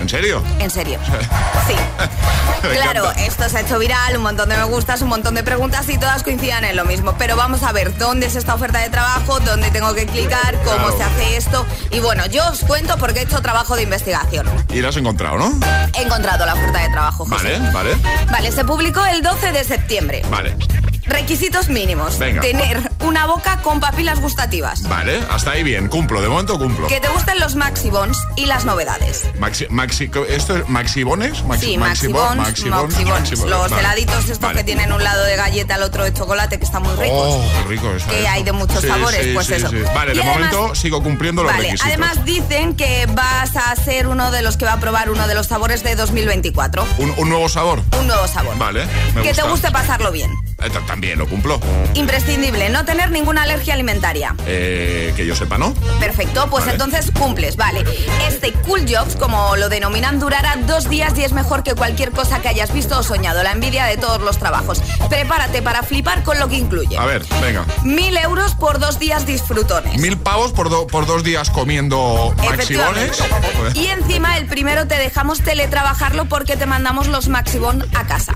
¿En 0.00 0.08
serio? 0.08 0.42
En 0.58 0.70
serio. 0.70 0.98
Sí. 1.66 1.74
Claro, 2.74 3.10
esto 3.16 3.48
se 3.48 3.56
ha 3.56 3.60
hecho 3.60 3.78
viral, 3.78 4.16
un 4.18 4.22
montón 4.22 4.48
de 4.50 4.56
me 4.56 4.64
gustas, 4.64 5.00
un 5.00 5.08
montón 5.08 5.34
de 5.34 5.42
preguntas 5.42 5.88
y 5.88 5.96
todas 5.96 6.22
coincidan 6.22 6.64
en 6.64 6.76
lo 6.76 6.84
mismo. 6.84 7.14
Pero 7.18 7.36
vamos 7.36 7.62
a 7.62 7.72
ver 7.72 7.96
dónde 7.96 8.26
es 8.26 8.36
esta 8.36 8.54
oferta 8.54 8.80
de 8.80 8.90
trabajo, 8.90 9.40
dónde 9.40 9.70
tengo 9.70 9.94
que 9.94 10.04
clicar, 10.06 10.54
cómo 10.64 10.76
Claro. 10.88 10.96
se 10.98 11.02
hace 11.04 11.36
esto. 11.38 11.66
Y 11.90 12.00
bueno, 12.00 12.26
yo 12.26 12.46
os 12.50 12.60
cuento 12.60 12.98
porque 12.98 13.20
he 13.20 13.22
hecho 13.22 13.40
trabajo 13.40 13.76
de 13.76 13.82
investigación. 13.84 14.46
Y 14.70 14.80
lo 14.80 14.88
has 14.90 14.96
encontrado, 14.96 15.38
¿no? 15.38 15.58
He 15.98 16.02
encontrado 16.02 16.44
la 16.44 16.52
oferta 16.54 16.80
de 16.82 16.88
trabajo. 16.90 17.24
José. 17.24 17.58
Vale, 17.58 17.70
vale, 17.72 17.96
Vale, 18.30 18.52
se 18.52 18.64
publicó 18.64 19.02
el 19.06 19.22
12 19.22 19.52
de 19.52 19.64
septiembre. 19.64 20.22
vale. 20.30 20.54
Requisitos 21.06 21.68
mínimos. 21.68 22.18
Venga. 22.18 22.40
Tener 22.40 22.80
una 23.00 23.26
boca 23.26 23.58
con 23.62 23.80
papilas 23.80 24.20
gustativas. 24.20 24.82
Vale, 24.88 25.20
hasta 25.30 25.52
ahí 25.52 25.62
bien. 25.62 25.88
Cumplo, 25.88 26.20
de 26.22 26.28
momento 26.28 26.58
cumplo. 26.58 26.86
Que 26.88 27.00
te 27.00 27.08
gusten 27.08 27.38
los 27.40 27.54
maxibons 27.56 28.18
y 28.36 28.46
las 28.46 28.64
novedades. 28.64 29.24
Maxi, 29.38 29.66
maxi, 29.70 30.10
¿Esto 30.28 30.56
es 30.56 30.68
maxibones? 30.68 31.44
Maxi- 31.44 31.58
Sí, 31.60 31.78
maxibon, 31.78 32.38
maxibons, 32.38 32.38
maxibon, 32.38 32.82
maxibons. 32.88 33.20
maxibon. 33.20 33.50
Los 33.50 33.70
Vale. 33.70 33.80
heladitos 33.80 34.24
estos 34.24 34.38
Vale. 34.40 34.58
que 34.58 34.64
tienen 34.64 34.92
un 34.92 35.02
lado 35.04 35.24
de 35.24 35.36
galleta, 35.36 35.76
el 35.76 35.82
otro 35.82 36.04
de 36.04 36.12
chocolate, 36.12 36.58
que 36.58 36.64
están 36.64 36.82
muy 36.82 36.94
ricos. 36.96 37.10
Oh, 37.12 37.44
qué 37.62 37.68
rico 37.68 37.90
eso. 37.94 38.08
que 38.08 38.20
eso. 38.20 38.28
hay 38.30 38.42
de 38.42 38.52
muchos 38.52 38.80
Sí, 38.80 38.88
sabores, 38.88 39.24
sí, 39.24 39.30
pues 39.34 39.46
sí, 39.46 39.54
eso. 39.54 39.70
Vale, 39.94 40.12
Y 40.12 40.16
de 40.16 40.22
además- 40.22 40.52
momento 40.52 40.74
sigo 40.74 41.02
cumpliendo 41.02 41.42
los 41.42 41.52
Vale, 41.52 41.64
requisitos. 41.64 41.86
además 41.86 42.24
dicen 42.24 42.76
que 42.76 43.06
vas 43.14 43.56
a 43.56 43.74
ser 43.76 44.06
uno 44.08 44.30
de 44.30 44.42
los 44.42 44.56
que 44.56 44.64
va 44.64 44.74
a 44.74 44.80
probar 44.80 45.10
uno 45.10 45.26
de 45.28 45.34
los 45.34 45.46
sabores 45.48 45.82
de 45.82 45.94
2024. 45.96 46.86
¿Un, 46.98 47.12
un 47.16 47.28
nuevo 47.28 47.48
sabor? 47.48 47.82
Un 47.98 48.06
nuevo 48.06 48.26
sabor. 48.28 48.56
Vale, 48.58 48.86
me 49.14 49.22
que 49.22 49.28
gusta. 49.28 49.42
te 49.42 49.48
guste 49.50 49.70
pasarlo 49.70 50.10
bien. 50.12 50.30
Eh, 50.64 50.70
ta- 50.70 50.80
también 50.86 51.18
lo 51.18 51.26
cumplo. 51.28 51.60
Imprescindible, 51.94 52.68
no 52.70 52.84
tener 52.84 53.10
ninguna 53.10 53.42
alergia 53.42 53.74
alimentaria. 53.74 54.34
Eh, 54.46 55.12
que 55.16 55.26
yo 55.26 55.36
sepa, 55.36 55.58
¿no? 55.58 55.74
Perfecto, 56.00 56.48
pues 56.50 56.64
Vale. 56.64 56.72
entonces 56.72 57.10
cumples, 57.18 57.56
vale. 57.56 57.84
Este 58.28 58.52
Cool 58.52 58.86
Jobs, 58.88 59.16
como 59.16 59.56
lo 59.56 59.68
denominan, 59.68 60.18
durará 60.20 60.56
dos 60.66 60.88
días 60.88 61.12
y 61.18 61.24
es 61.24 61.32
mejor 61.32 61.62
que 61.62 61.74
cualquier 61.74 62.10
cosa 62.12 62.40
que 62.40 62.48
hayas 62.48 62.72
visto 62.72 62.98
o 62.98 63.02
soñado. 63.02 63.42
La 63.42 63.52
envidia 63.52 63.84
de 63.86 63.96
todos 63.96 64.20
los 64.20 64.38
trabajos. 64.38 64.80
Prepárate 65.08 65.60
para 65.62 65.82
flipar 65.82 66.22
con 66.22 66.38
lo 66.38 66.48
que 66.48 66.56
incluye. 66.56 66.96
A 66.96 67.04
ver, 67.04 67.24
venga. 67.42 67.64
Mil 67.82 68.16
euros 68.16 68.54
por 68.54 68.78
dos 68.78 68.98
días 68.98 69.26
disfrutones. 69.26 70.00
Mil 70.00 70.16
pavos 70.16 70.52
por, 70.52 70.70
do- 70.70 70.86
por 70.86 71.06
dos 71.06 71.22
días 71.24 71.50
comiendo 71.50 72.34
maxibones. 72.38 73.10
Efectivamente. 73.20 73.78
Y 73.80 73.86
encima 73.88 74.38
el 74.38 74.46
primero 74.46 74.86
te 74.86 74.96
dejamos 74.96 75.40
teletrabajarlo 75.42 76.24
porque 76.26 76.56
te 76.56 76.66
mandamos 76.66 77.08
los 77.08 77.28
Maxibon 77.28 77.86
a 77.94 78.06
casa. 78.06 78.34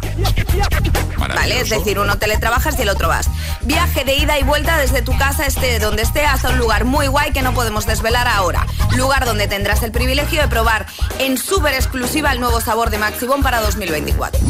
¿Vale? 1.17 1.61
Es 1.61 1.69
decir, 1.71 1.99
uno 1.99 2.17
teletrabajas 2.18 2.78
y 2.78 2.83
el 2.83 2.88
otro 2.88 3.09
vas. 3.09 3.28
Viaje 3.62 4.04
de 4.04 4.16
ida 4.16 4.38
y 4.38 4.42
vuelta 4.42 4.78
desde 4.78 5.02
tu 5.02 5.16
casa, 5.16 5.46
esté 5.46 5.78
donde 5.78 6.02
esté, 6.02 6.24
hasta 6.24 6.50
un 6.50 6.59
lugar 6.59 6.85
muy 6.85 7.07
guay 7.07 7.33
que 7.33 7.42
no 7.42 7.54
podemos 7.54 7.87
desvelar 7.87 8.28
ahora. 8.28 8.66
Lugar 8.96 9.24
donde 9.24 9.48
tendrás 9.48 9.83
el 9.83 9.92
privilegio 9.92 10.40
de 10.40 10.48
probar 10.48 10.87
en 11.18 11.38
súper 11.38 11.74
exclusiva 11.74 12.33
el 12.33 12.40
nuevo 12.40 12.61
sabor 12.61 12.90
de 12.90 12.98
Maxibon 12.98 13.42
para 13.42 13.61
2024. 13.61 14.40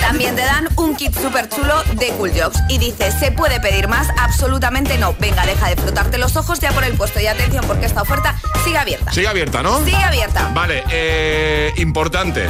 También 0.00 0.36
te 0.36 0.42
dan 0.42 0.68
un 0.76 0.96
kit 0.96 1.14
súper 1.14 1.48
chulo 1.48 1.82
de 1.94 2.08
Cool 2.10 2.32
Jobs. 2.32 2.58
Y 2.68 2.78
dice, 2.78 3.12
¿se 3.12 3.32
puede 3.32 3.60
pedir 3.60 3.88
más? 3.88 4.08
Absolutamente 4.18 4.98
no. 4.98 5.14
Venga, 5.18 5.46
deja 5.46 5.68
de 5.68 5.76
frotarte 5.76 6.18
los 6.18 6.36
ojos 6.36 6.60
ya 6.60 6.72
por 6.72 6.84
el 6.84 6.94
puesto. 6.94 7.20
Y 7.20 7.26
atención, 7.26 7.64
porque 7.66 7.86
esta 7.86 8.02
oferta 8.02 8.36
sigue 8.64 8.78
abierta. 8.78 9.12
Sigue 9.12 9.28
abierta, 9.28 9.62
¿no? 9.62 9.84
Sigue 9.84 9.96
abierta. 9.96 10.50
Vale, 10.54 10.84
eh, 10.90 11.72
importante. 11.76 12.48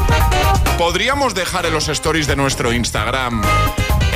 ¿Podríamos 0.79 1.35
dejar 1.35 1.67
en 1.67 1.75
los 1.75 1.89
stories 1.89 2.27
de 2.27 2.37
nuestro 2.37 2.73
Instagram 2.73 3.43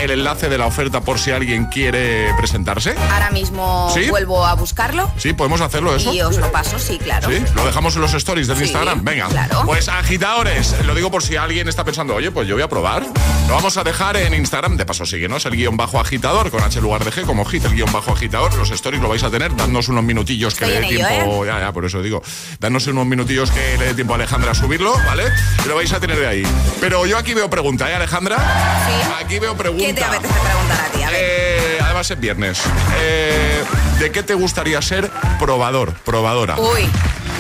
el 0.00 0.10
enlace 0.10 0.48
de 0.48 0.58
la 0.58 0.66
oferta 0.66 1.00
por 1.00 1.18
si 1.18 1.30
alguien 1.30 1.66
quiere 1.66 2.28
presentarse? 2.36 2.94
Ahora 3.12 3.30
mismo 3.30 3.90
¿Sí? 3.94 4.08
vuelvo 4.10 4.44
a 4.46 4.54
buscarlo. 4.54 5.10
Sí, 5.16 5.32
podemos 5.32 5.60
hacerlo 5.60 5.94
eso. 5.94 6.12
Y 6.12 6.20
os 6.22 6.36
lo 6.38 6.50
paso, 6.52 6.78
sí, 6.78 6.98
claro. 6.98 7.28
¿Sí? 7.28 7.42
¿Lo 7.54 7.64
dejamos 7.64 7.94
en 7.96 8.02
los 8.02 8.14
stories 8.14 8.46
del 8.48 8.56
Sí, 8.56 8.64
Instagram? 8.64 9.04
Venga. 9.04 9.28
claro. 9.28 9.62
Pues 9.64 9.88
agitadores, 9.88 10.74
lo 10.84 10.94
digo 10.94 11.10
por 11.10 11.22
si 11.22 11.36
alguien 11.36 11.68
está 11.68 11.84
pensando, 11.84 12.14
oye, 12.14 12.30
pues 12.30 12.46
yo 12.48 12.54
voy 12.54 12.62
a 12.62 12.68
probar. 12.68 13.02
Lo 13.48 13.54
vamos 13.54 13.76
a 13.76 13.84
dejar 13.84 14.16
en 14.16 14.34
Instagram. 14.34 14.76
De 14.76 14.86
paso, 14.86 15.06
síguenos, 15.06 15.44
el 15.46 15.56
guion 15.56 15.76
bajo 15.76 16.00
agitador, 16.00 16.50
con 16.50 16.62
H 16.62 16.80
lugar 16.80 17.04
de 17.04 17.12
G, 17.12 17.24
como 17.24 17.44
hit, 17.44 17.64
el 17.64 17.72
guion 17.74 17.92
bajo 17.92 18.12
agitador. 18.12 18.54
Los 18.54 18.70
stories 18.70 19.02
lo 19.02 19.08
vais 19.08 19.22
a 19.22 19.30
tener, 19.30 19.54
dadnos 19.56 19.88
unos 19.88 20.04
minutillos 20.04 20.54
que 20.54 20.64
Estoy 20.64 20.80
le 20.80 20.80
dé 20.80 20.86
en 20.88 20.96
ello, 20.96 21.06
¿eh? 21.08 21.14
tiempo. 21.24 21.44
Ya, 21.46 21.60
ya, 21.60 21.72
por 21.72 21.84
eso 21.84 22.02
digo. 22.02 22.22
Dadnos 22.58 22.86
unos 22.86 23.06
minutillos 23.06 23.50
que 23.50 23.76
le 23.78 23.86
dé 23.86 23.94
tiempo 23.94 24.14
a 24.14 24.16
Alejandra 24.16 24.52
a 24.52 24.54
subirlo, 24.54 24.94
¿vale? 25.06 25.24
Y 25.64 25.68
lo 25.68 25.76
vais 25.76 25.92
a 25.92 26.00
tener 26.00 26.18
de 26.18 26.26
ahí. 26.26 26.42
Pero 26.80 27.06
yo 27.06 27.16
aquí 27.18 27.34
veo 27.34 27.48
pregunta, 27.50 27.90
¿eh, 27.90 27.94
Alejandra? 27.94 28.36
Sí. 28.38 29.10
Aquí 29.24 29.38
veo 29.38 29.56
pregunta. 29.56 29.83
¿Qué 29.84 29.92
te 29.92 30.02
apetece 30.02 30.32
preguntar 30.40 30.80
a 30.80 30.88
ti? 30.88 31.02
A 31.02 31.10
ver. 31.10 31.20
Eh, 31.20 31.78
además 31.82 32.10
es 32.10 32.18
viernes. 32.18 32.58
Eh, 32.96 33.62
¿De 33.98 34.10
qué 34.10 34.22
te 34.22 34.32
gustaría 34.32 34.80
ser 34.80 35.10
probador, 35.38 35.92
probadora? 36.06 36.58
Uy, 36.58 36.88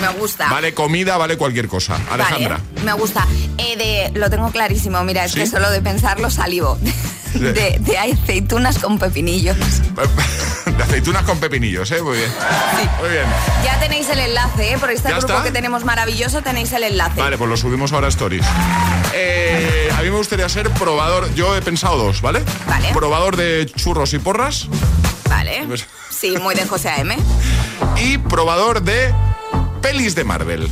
me 0.02 0.08
gusta. 0.18 0.50
Vale 0.50 0.74
comida, 0.74 1.16
vale 1.16 1.38
cualquier 1.38 1.68
cosa. 1.68 1.98
Alejandra. 2.10 2.60
Vale, 2.74 2.84
me 2.84 2.92
gusta. 2.92 3.26
Eh, 3.56 3.76
de, 3.78 4.18
lo 4.18 4.28
tengo 4.28 4.50
clarísimo, 4.50 5.02
mira, 5.04 5.24
es 5.24 5.32
¿Sí? 5.32 5.40
que 5.40 5.46
solo 5.46 5.70
de 5.70 5.80
pensarlo 5.80 6.28
salivo. 6.28 6.78
De- 7.34 7.98
aceitunas 7.98 8.78
con 8.78 8.98
pepinillos. 8.98 9.56
De 10.76 10.82
aceitunas 10.82 11.22
con 11.24 11.38
pepinillos, 11.38 11.90
¿eh? 11.92 12.02
Muy 12.02 12.16
bien. 12.16 12.30
Muy 13.00 13.08
bien. 13.10 13.24
Ya 13.64 13.78
tenéis 13.78 14.08
el 14.08 14.18
enlace, 14.18 14.72
¿eh? 14.72 14.78
Por 14.78 14.90
este 14.90 15.08
¿Ya 15.08 15.18
grupo 15.18 15.32
está? 15.34 15.44
que 15.44 15.52
tenemos 15.52 15.84
maravilloso 15.84 16.42
tenéis 16.42 16.72
el 16.72 16.82
enlace. 16.84 17.20
Vale, 17.20 17.38
pues 17.38 17.48
lo 17.50 17.56
subimos 17.56 17.92
ahora 17.92 18.06
a 18.06 18.10
Stories. 18.10 18.44
Eh, 19.14 19.90
a 19.96 20.02
mí 20.02 20.10
me 20.10 20.16
gustaría 20.16 20.48
ser 20.48 20.68
probador. 20.70 21.32
Yo 21.34 21.54
he 21.56 21.62
pensado 21.62 21.96
dos, 21.96 22.20
¿vale? 22.22 22.42
Vale. 22.68 22.90
Probador 22.92 23.36
de 23.36 23.66
churros 23.66 24.12
y 24.14 24.18
porras 24.18 24.68
Vale. 25.28 25.64
Pues- 25.66 25.86
Sí, 26.10 26.36
muy 26.40 26.54
de 26.54 26.64
José 26.66 26.88
A.M. 26.88 27.16
y 27.96 28.18
probador 28.18 28.82
de 28.82 29.12
pelis 29.82 30.14
de 30.14 30.24
Marvel. 30.24 30.68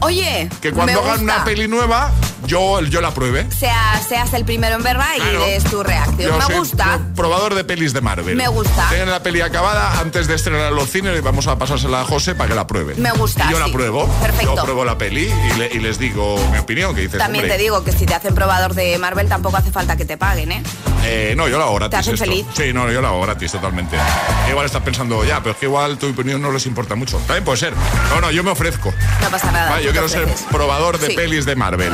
Oye, 0.00 0.48
Que 0.62 0.72
cuando 0.72 1.00
hagan 1.02 1.22
una 1.24 1.44
peli 1.44 1.68
nueva, 1.68 2.10
yo, 2.46 2.80
yo 2.82 3.00
la 3.00 3.12
pruebe. 3.12 3.46
Sea, 3.52 4.00
seas 4.08 4.32
el 4.34 4.44
primero 4.44 4.76
en 4.76 4.82
verla 4.82 5.16
y 5.16 5.20
Claro. 5.20 5.44
des 5.46 5.64
tu 5.64 5.82
reacción. 5.82 6.18
Yo 6.32 6.38
me 6.38 6.44
soy 6.44 6.54
gusta. 6.56 6.84
pro- 6.84 7.14
probador 7.14 7.54
de 7.54 7.64
pelis 7.64 7.92
de 7.92 8.00
Marvel. 8.00 8.36
Me 8.36 8.48
gusta. 8.48 8.88
Tengan 8.90 9.10
la 9.10 9.22
peli 9.22 9.40
acabada 9.40 10.00
antes 10.00 10.26
de 10.26 10.34
estrenar 10.34 10.68
en 10.70 10.74
los 10.76 10.90
cines 10.90 11.16
y 11.16 11.20
vamos 11.20 11.46
a 11.46 11.56
pasársela 11.58 12.00
a 12.00 12.04
José 12.04 12.34
para 12.34 12.48
que 12.48 12.54
la 12.54 12.66
pruebe. 12.66 12.94
Me 12.96 13.12
gusta, 13.12 13.46
Y 13.48 13.52
yo 13.52 13.58
la 13.58 13.68
pruebo. 13.68 14.06
Perfecto. 14.20 14.56
Yo 14.56 14.62
pruebo 14.62 14.84
la 14.84 14.96
peli 14.98 15.24
y, 15.30 15.58
le- 15.58 15.70
y 15.72 15.78
les 15.78 15.98
digo 15.98 16.36
mi 16.50 16.58
opinión, 16.58 16.94
que 16.94 17.02
dices, 17.02 17.18
También 17.18 17.44
hombre, 17.44 17.56
te 17.56 17.62
digo 17.62 17.84
que 17.84 17.92
si 17.92 18.06
te 18.06 18.14
hacen 18.14 18.34
probador 18.34 18.74
de 18.74 18.98
Marvel 18.98 19.28
tampoco 19.28 19.56
hace 19.56 19.70
falta 19.70 19.96
que 19.96 20.04
te 20.04 20.16
paguen, 20.16 20.52
¿eh? 20.52 20.62
eh, 21.04 21.34
no, 21.36 21.48
yo 21.48 21.58
lo 21.58 21.64
hago 21.64 21.74
gratis. 21.76 21.98
hacen 21.98 22.14
esto. 22.14 22.24
feliz. 22.26 22.46
Sí, 22.56 22.72
no, 22.72 22.90
yo 22.90 23.00
lo 23.00 23.08
hago 23.08 23.20
gratis 23.22 23.52
totalmente. 23.52 23.96
Igual 24.48 24.66
estás 24.66 24.82
pensando, 24.82 25.24
ya, 25.24 25.38
pero 25.40 25.52
es 25.52 25.56
que 25.58 25.66
igual 25.66 25.98
tu 25.98 26.08
opinión 26.08 26.40
no 26.42 26.50
les 26.50 26.66
importa 26.66 26.94
mucho. 26.94 27.18
También 27.26 27.44
puede 27.44 27.58
ser. 27.58 27.72
No, 28.14 28.20
no, 28.20 28.30
yo 28.30 28.42
me 28.42 28.50
ofrezco. 28.50 28.92
No 29.22 29.28
pasa 29.30 29.50
nada. 29.52 29.70
Vale, 29.70 29.82
yo 29.82 29.88
te 29.90 29.92
quiero 29.92 30.08
ser 30.08 30.26
probador 30.50 30.98
de 30.98 31.08
Sí. 31.08 31.14
pelis 31.14 31.44
de 31.44 31.54
Marvel. 31.56 31.92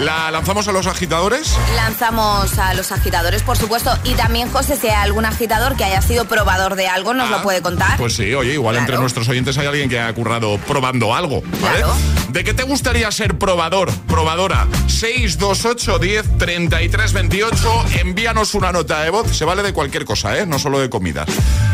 ¿La 0.00 0.30
lanzamos 0.30 0.68
a 0.68 0.72
los 0.72 0.86
agitadores? 0.86 1.56
Lanzamos 1.76 2.58
a 2.58 2.74
los 2.74 2.92
agitadores, 2.92 3.42
por 3.42 3.56
supuesto, 3.56 3.96
y 4.04 4.14
también, 4.14 4.50
José, 4.50 4.76
si 4.76 4.88
hay 4.88 4.94
algún 4.94 5.24
agitador 5.24 5.76
que 5.76 5.84
haya 5.84 6.02
sido 6.02 6.24
probador 6.26 6.74
de 6.76 6.88
algo, 6.88 7.14
nos 7.14 7.28
Ah, 7.28 7.36
lo 7.38 7.42
puede 7.42 7.62
contar. 7.62 7.96
Pues 7.98 8.14
sí, 8.16 8.34
oye, 8.34 8.54
igual 8.54 8.76
entre 8.76 8.96
nuestros 8.98 9.28
oyentes 9.28 9.56
hay 9.58 9.66
alguien 9.66 9.88
que 9.88 10.00
ha 10.00 10.12
currado 10.12 10.58
probando 10.66 11.14
algo, 11.14 11.42
¿vale? 11.60 11.78
Claro. 11.78 11.94
¿De 12.30 12.44
qué 12.44 12.54
te 12.54 12.62
gustaría 12.64 13.10
ser 13.12 13.38
probador, 13.38 13.90
probadora? 14.08 14.66
628 14.88 15.98
10 15.98 16.38
33 16.38 17.12
28. 17.12 17.84
Envíanos 18.00 18.54
una 18.54 18.72
nota 18.72 19.00
de 19.02 19.10
voz. 19.10 19.36
Se 19.36 19.44
vale 19.44 19.62
de 19.62 19.72
cualquier 19.72 20.04
cosa, 20.04 20.38
¿eh? 20.38 20.46
No 20.46 20.58
solo 20.58 20.78
de 20.80 20.88
comidas. 20.90 21.28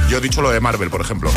Yo 0.08 0.18
he 0.18 0.20
dicho 0.20 0.42
lo 0.42 0.50
de 0.50 0.60
Marvel, 0.60 0.90
por 0.90 1.00
ejemplo. 1.00 1.30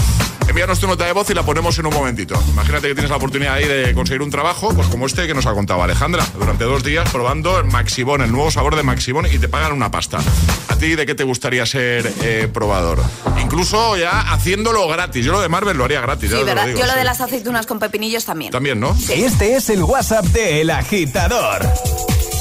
Envíanos 0.52 0.82
tu 0.82 0.88
nota 0.88 1.06
de 1.06 1.14
voz 1.14 1.30
y 1.30 1.34
la 1.34 1.43
ponemos 1.43 1.80
en 1.80 1.86
un 1.86 1.93
momentito. 1.93 2.36
Imagínate 2.49 2.89
que 2.89 2.93
tienes 2.93 3.10
la 3.10 3.16
oportunidad 3.16 3.54
ahí 3.54 3.66
de 3.66 3.93
conseguir 3.93 4.22
un 4.22 4.30
trabajo, 4.30 4.74
pues 4.76 4.89
como 4.89 5.06
este 5.06 5.26
que 5.26 5.34
nos 5.34 5.45
ha 5.45 5.54
contado 5.54 5.82
Alejandra, 5.82 6.26
durante 6.38 6.66
dos 6.66 6.84
días 6.84 7.10
probando 7.10 7.58
el 7.58 7.68
Maxibón, 7.68 8.22
el 8.22 8.34
nuevo 8.34 8.52
sabor 8.52 8.76
de 8.76 8.84
Maxibón 8.84 9.28
y 9.28 9.39
te 9.39 9.47
pagan 9.47 9.72
una 9.72 9.91
pasta. 9.91 10.20
¿A 10.68 10.76
ti 10.76 10.95
de 10.95 11.06
qué 11.06 11.16
te 11.16 11.24
gustaría 11.24 11.66
ser 11.66 12.14
eh, 12.22 12.49
probador? 12.54 13.02
Incluso 13.41 13.95
ya 13.95 14.20
haciéndolo 14.34 14.89
gratis. 14.89 15.26
Yo 15.26 15.32
lo 15.32 15.39
de 15.39 15.47
Marvel 15.47 15.78
lo 15.78 15.86
haría 15.86 16.02
gratis. 16.02 16.30
Yo 16.30 16.43
lo 16.43 16.95
de 16.95 17.04
las 17.06 17.22
aceitunas 17.22 17.66
con 17.66 17.80
pepinillos 17.80 18.26
también. 18.26 18.52
También, 18.52 18.78
¿no? 18.78 18.93
Sí. 18.97 19.24
Este 19.24 19.56
es 19.56 19.70
el 19.70 19.82
WhatsApp 19.84 20.26
de 20.26 20.60
El 20.60 20.70
Agitador. 20.70 21.66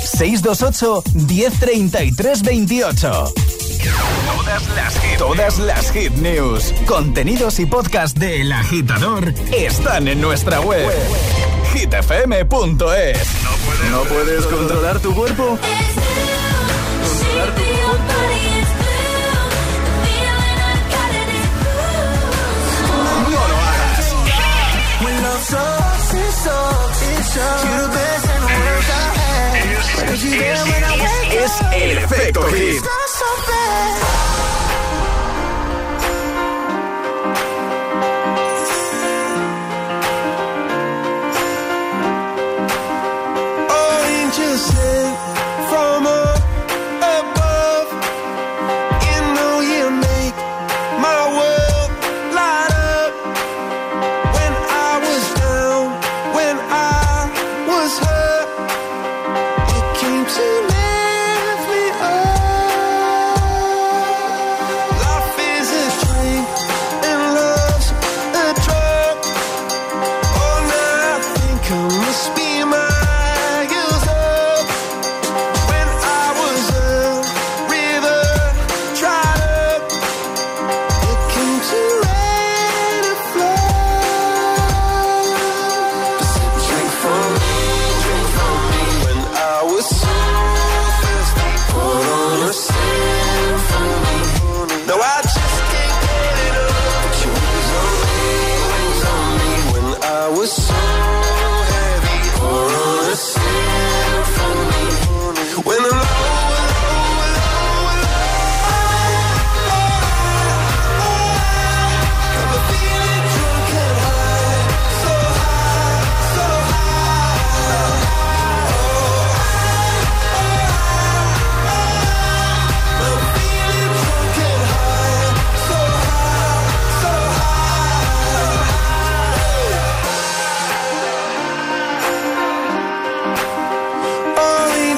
628 0.05 1.05
1033 1.15 2.43
28 2.43 3.35
Todas 3.83 4.69
las 4.77 5.01
hit, 5.01 5.19
todas 5.19 5.59
las 5.59 5.91
hit 5.93 6.13
news, 6.17 6.75
contenidos 6.87 7.59
y 7.61 7.67
podcast 7.67 8.15
de 8.19 8.43
El 8.43 8.53
Agitador 8.53 9.33
están 9.57 10.07
en 10.07 10.21
nuestra 10.21 10.61
web. 10.61 10.87
hitfm.es. 11.73 13.19
No 13.91 14.03
puedes, 14.03 14.45
controlar 14.47 15.01
tu 15.01 15.15
cuerpo. 15.15 15.59
No 23.23 23.31
lo 23.31 23.57
hagas. 23.57 24.15
Es 31.33 31.53
el 31.73 31.99
efecto 31.99 32.43
hit. 32.49 32.90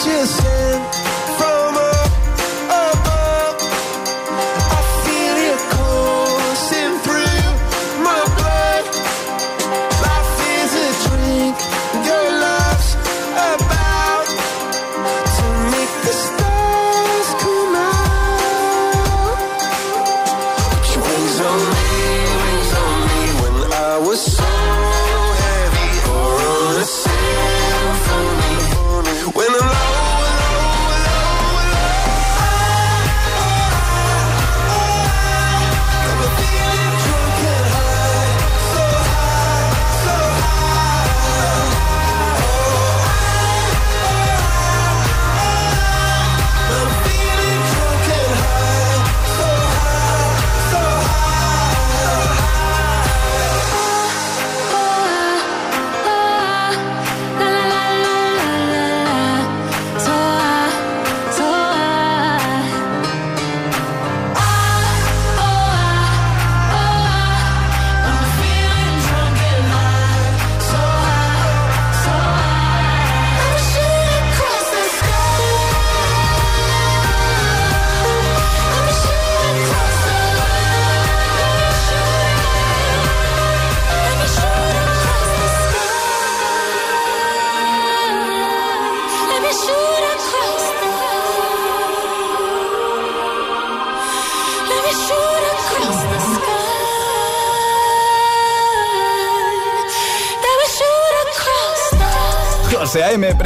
just 0.04 0.41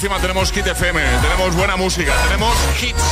encima 0.00 0.18
tenemos 0.18 0.50
Hit 0.50 0.66
FM, 0.66 0.98
tenemos 1.20 1.54
buena 1.56 1.76
música, 1.76 2.14
tenemos 2.24 2.56
hits. 2.80 3.02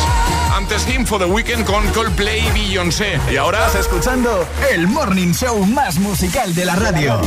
Antes 0.55 0.89
Info 0.89 1.19
de 1.19 1.27
Weekend 1.27 1.67
con 1.67 1.87
Coldplay 1.89 2.41
y 2.41 2.51
Beyoncé. 2.51 3.21
Y 3.31 3.37
ahora 3.37 3.67
estás 3.67 3.83
escuchando 3.83 4.49
el 4.71 4.89
morning 4.89 5.35
show 5.35 5.67
más 5.67 5.99
musical 5.99 6.55
de 6.55 6.65
la 6.65 6.77
radio. 6.77 7.21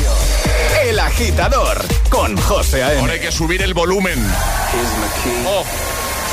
El 0.84 0.98
agitador 0.98 1.80
con 2.10 2.36
José 2.38 2.82
A.M. 2.82 3.02
Ahora 3.02 3.14
hay 3.14 3.20
que 3.20 3.32
subir 3.32 3.62
el 3.62 3.76
volumen. 3.76 4.18
Oh, 5.46 5.64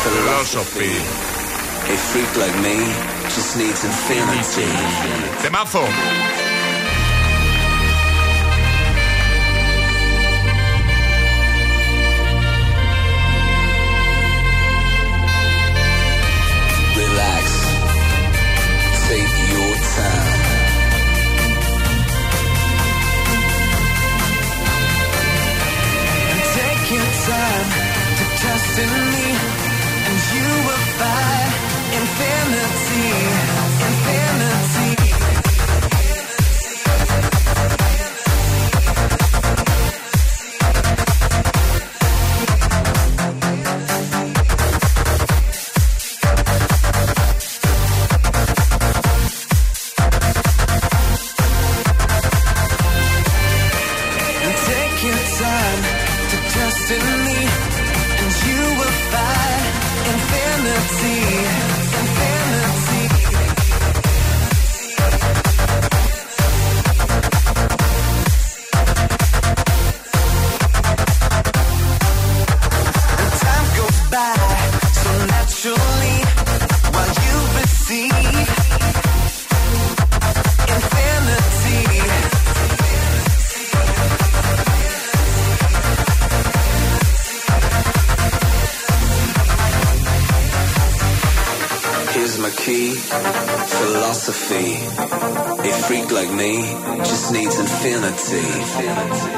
philosophy. 0.05 0.97
A 1.85 1.99
freak 2.11 2.35
like 2.35 2.59
me 2.61 2.79
just 3.35 3.57
needs 3.57 3.85
infinity. 3.85 4.73
Temazo. 5.43 5.85
and 28.81 30.19
you 30.35 30.49
will 30.67 30.85
find 30.99 31.53
infinity. 31.99 33.48
infinity. 97.89 98.37
infinity. 98.37 99.38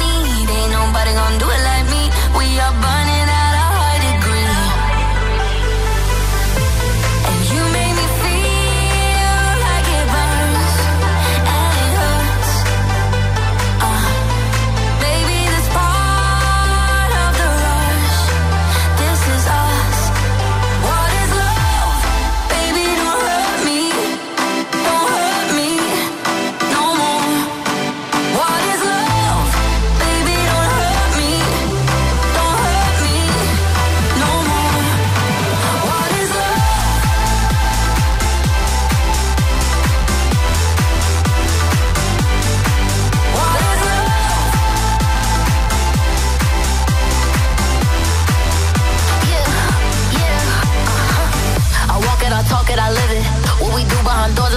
Ain't 1.11 1.17
nobody 1.17 1.39
gonna 1.39 1.39
do 1.39 1.49
it 1.51 1.60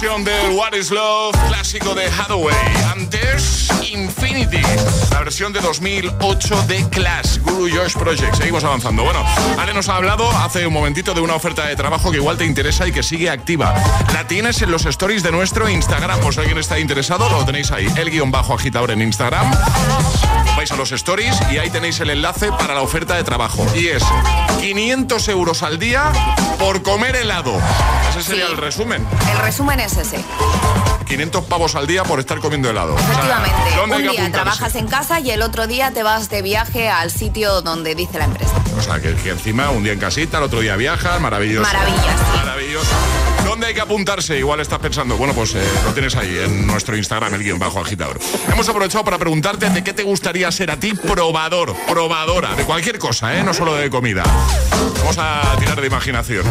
versión 0.00 0.22
del 0.22 0.50
What 0.52 0.74
is 0.74 0.92
Love, 0.92 1.36
clásico 1.48 1.92
de 1.92 2.06
Hathaway. 2.06 2.54
Antes, 2.92 3.68
Infinity, 3.90 4.62
la 5.10 5.18
versión 5.18 5.52
de 5.52 5.58
2008 5.58 6.62
de 6.68 6.88
Clash, 6.88 7.38
Guru 7.38 7.68
Josh 7.68 7.94
Project. 7.94 8.36
Seguimos 8.36 8.62
avanzando. 8.62 9.02
Bueno, 9.02 9.24
Ale 9.58 9.74
nos 9.74 9.88
ha 9.88 9.96
hablado 9.96 10.30
hace 10.30 10.68
un 10.68 10.72
momentito 10.72 11.14
de 11.14 11.20
una 11.20 11.34
oferta 11.34 11.66
de 11.66 11.74
trabajo 11.74 12.12
que 12.12 12.18
igual 12.18 12.36
te 12.38 12.44
interesa 12.44 12.86
y 12.86 12.92
que 12.92 13.02
sigue 13.02 13.28
activa. 13.28 13.74
La 14.14 14.24
tienes 14.28 14.62
en 14.62 14.70
los 14.70 14.86
stories 14.86 15.24
de 15.24 15.32
nuestro 15.32 15.68
Instagram. 15.68 16.20
Pues 16.20 16.36
si 16.36 16.42
alguien 16.42 16.58
está 16.58 16.78
interesado, 16.78 17.28
lo 17.28 17.44
tenéis 17.44 17.72
ahí. 17.72 17.88
El 17.96 18.08
guion 18.10 18.30
bajo 18.30 18.54
agitador 18.54 18.92
en 18.92 19.02
Instagram. 19.02 19.50
Vais 20.58 20.72
a 20.72 20.76
los 20.76 20.90
stories 20.90 21.36
y 21.52 21.58
ahí 21.58 21.70
tenéis 21.70 22.00
el 22.00 22.10
enlace 22.10 22.50
para 22.50 22.74
la 22.74 22.80
oferta 22.80 23.14
de 23.14 23.22
trabajo. 23.22 23.64
Y 23.76 23.86
es 23.86 24.02
500 24.60 25.28
euros 25.28 25.62
al 25.62 25.78
día 25.78 26.10
por 26.58 26.82
comer 26.82 27.14
helado. 27.14 27.56
Ese 28.10 28.24
sería 28.24 28.46
Sí. 28.46 28.50
el 28.52 28.58
resumen. 28.58 29.06
El 29.30 29.38
resumen 29.38 29.78
es 29.78 29.96
ese. 29.96 30.18
500 31.06 31.44
pavos 31.44 31.76
al 31.76 31.86
día 31.86 32.02
por 32.02 32.18
estar 32.18 32.40
comiendo 32.40 32.68
helado. 32.68 32.96
O 32.96 32.98
sea, 32.98 33.06
Efectivamente. 33.08 33.76
¿dónde 33.76 33.96
hay 33.98 34.08
Un 34.08 34.10
día 34.16 34.32
trabajas 34.32 34.74
en 34.74 34.88
casa 34.88 35.20
y 35.20 35.30
el 35.30 35.42
otro 35.42 35.68
día 35.68 35.92
te 35.92 36.02
vas 36.02 36.28
de 36.28 36.42
viaje 36.42 36.88
al 36.88 37.12
sitio 37.12 37.62
donde 37.62 37.94
dice 37.94 38.18
la 38.18 38.24
empresa. 38.24 38.54
O 38.76 38.82
sea, 38.82 38.98
que, 39.00 39.14
que 39.14 39.30
encima 39.30 39.70
un 39.70 39.84
día 39.84 39.92
en 39.92 40.00
casita, 40.00 40.38
el 40.38 40.42
otro 40.44 40.58
día 40.58 40.74
viajas, 40.74 41.20
maravilloso. 41.20 41.62
Maravillas. 41.72 42.16
Maravilloso. 42.34 42.90
¿Dónde 43.58 43.70
hay 43.70 43.74
que 43.74 43.80
apuntarse? 43.80 44.38
Igual 44.38 44.60
estás 44.60 44.78
pensando, 44.78 45.16
bueno, 45.16 45.34
pues 45.34 45.52
eh, 45.56 45.68
lo 45.84 45.92
tienes 45.92 46.14
ahí 46.14 46.38
en 46.44 46.64
nuestro 46.64 46.96
Instagram, 46.96 47.34
el 47.34 47.42
guion 47.42 47.58
bajo 47.58 47.80
agitador. 47.80 48.16
Hemos 48.52 48.68
aprovechado 48.68 49.02
para 49.02 49.18
preguntarte 49.18 49.68
de 49.68 49.82
qué 49.82 49.92
te 49.92 50.04
gustaría 50.04 50.48
ser 50.52 50.70
a 50.70 50.76
ti 50.76 50.92
probador, 50.94 51.74
probadora, 51.88 52.54
de 52.54 52.62
cualquier 52.62 53.00
cosa, 53.00 53.36
¿eh? 53.36 53.42
No 53.42 53.52
solo 53.52 53.74
de 53.74 53.90
comida. 53.90 54.22
Vamos 55.00 55.18
a 55.18 55.56
tirar 55.58 55.80
de 55.80 55.88
imaginación. 55.88 56.44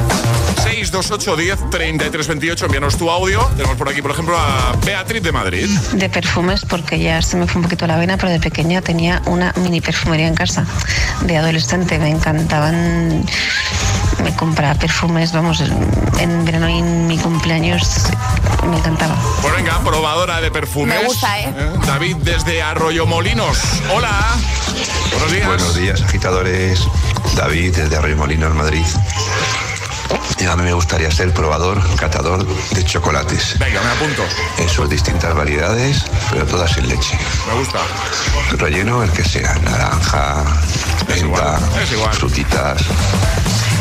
628 0.63 1.37
10 1.37 1.69
33 1.69 2.27
28, 2.27 2.65
envíanos 2.65 2.97
tu 2.97 3.09
audio. 3.09 3.39
Tenemos 3.55 3.77
por 3.77 3.87
aquí, 3.87 4.01
por 4.01 4.11
ejemplo, 4.11 4.37
a 4.37 4.75
Beatriz 4.85 5.23
de 5.23 5.31
Madrid. 5.31 5.69
De 5.93 6.09
perfumes, 6.09 6.65
porque 6.65 6.99
ya 6.99 7.21
se 7.21 7.37
me 7.37 7.47
fue 7.47 7.59
un 7.59 7.63
poquito 7.63 7.87
la 7.87 7.95
vena, 7.95 8.17
pero 8.17 8.33
de 8.33 8.41
pequeña 8.41 8.81
tenía 8.81 9.21
una 9.27 9.53
mini 9.55 9.79
perfumería 9.79 10.27
en 10.27 10.35
casa. 10.35 10.65
De 11.21 11.37
adolescente 11.37 11.99
me 11.99 12.09
encantaban, 12.09 13.23
me 14.25 14.35
compraba 14.35 14.77
perfumes, 14.77 15.31
vamos, 15.31 15.61
en 15.61 16.45
verano 16.45 16.67
y 16.67 16.81
mi 17.05 17.17
cumpleaños 17.17 18.03
me 18.69 18.77
encantaba. 18.77 19.15
Pues 19.41 19.55
venga, 19.55 19.79
probadora 19.79 20.41
de 20.41 20.51
perfumes. 20.51 20.99
Me 20.99 21.05
gusta, 21.05 21.39
¿eh? 21.39 21.53
David 21.85 22.17
desde 22.17 22.61
Arroyo 22.61 23.05
Molinos. 23.05 23.57
Hola. 23.93 24.35
Buenos 25.11 25.31
días. 25.31 25.47
Buenos 25.47 25.75
días, 25.75 26.01
agitadores. 26.01 26.87
David, 27.35 27.75
desde 27.75 27.95
Arroyomolinos, 27.97 28.53
Madrid. 28.55 28.85
Y 30.39 30.45
a 30.45 30.55
mí 30.55 30.63
me 30.63 30.73
gustaría 30.73 31.09
ser 31.11 31.33
probador, 31.33 31.81
catador 31.97 32.45
de 32.45 32.85
chocolates. 32.85 33.57
Venga, 33.59 33.81
me 33.81 33.89
apunto. 33.89 34.23
En 34.57 34.69
sus 34.69 34.89
distintas 34.89 35.35
variedades, 35.35 36.05
pero 36.31 36.45
todas 36.45 36.71
sin 36.71 36.87
leche. 36.87 37.17
Me 37.47 37.59
gusta. 37.59 37.79
Relleno 38.51 39.03
el 39.03 39.11
que 39.11 39.23
sea, 39.23 39.55
naranja, 39.63 40.43
menta, 41.07 41.59
frutitas. 42.11 42.81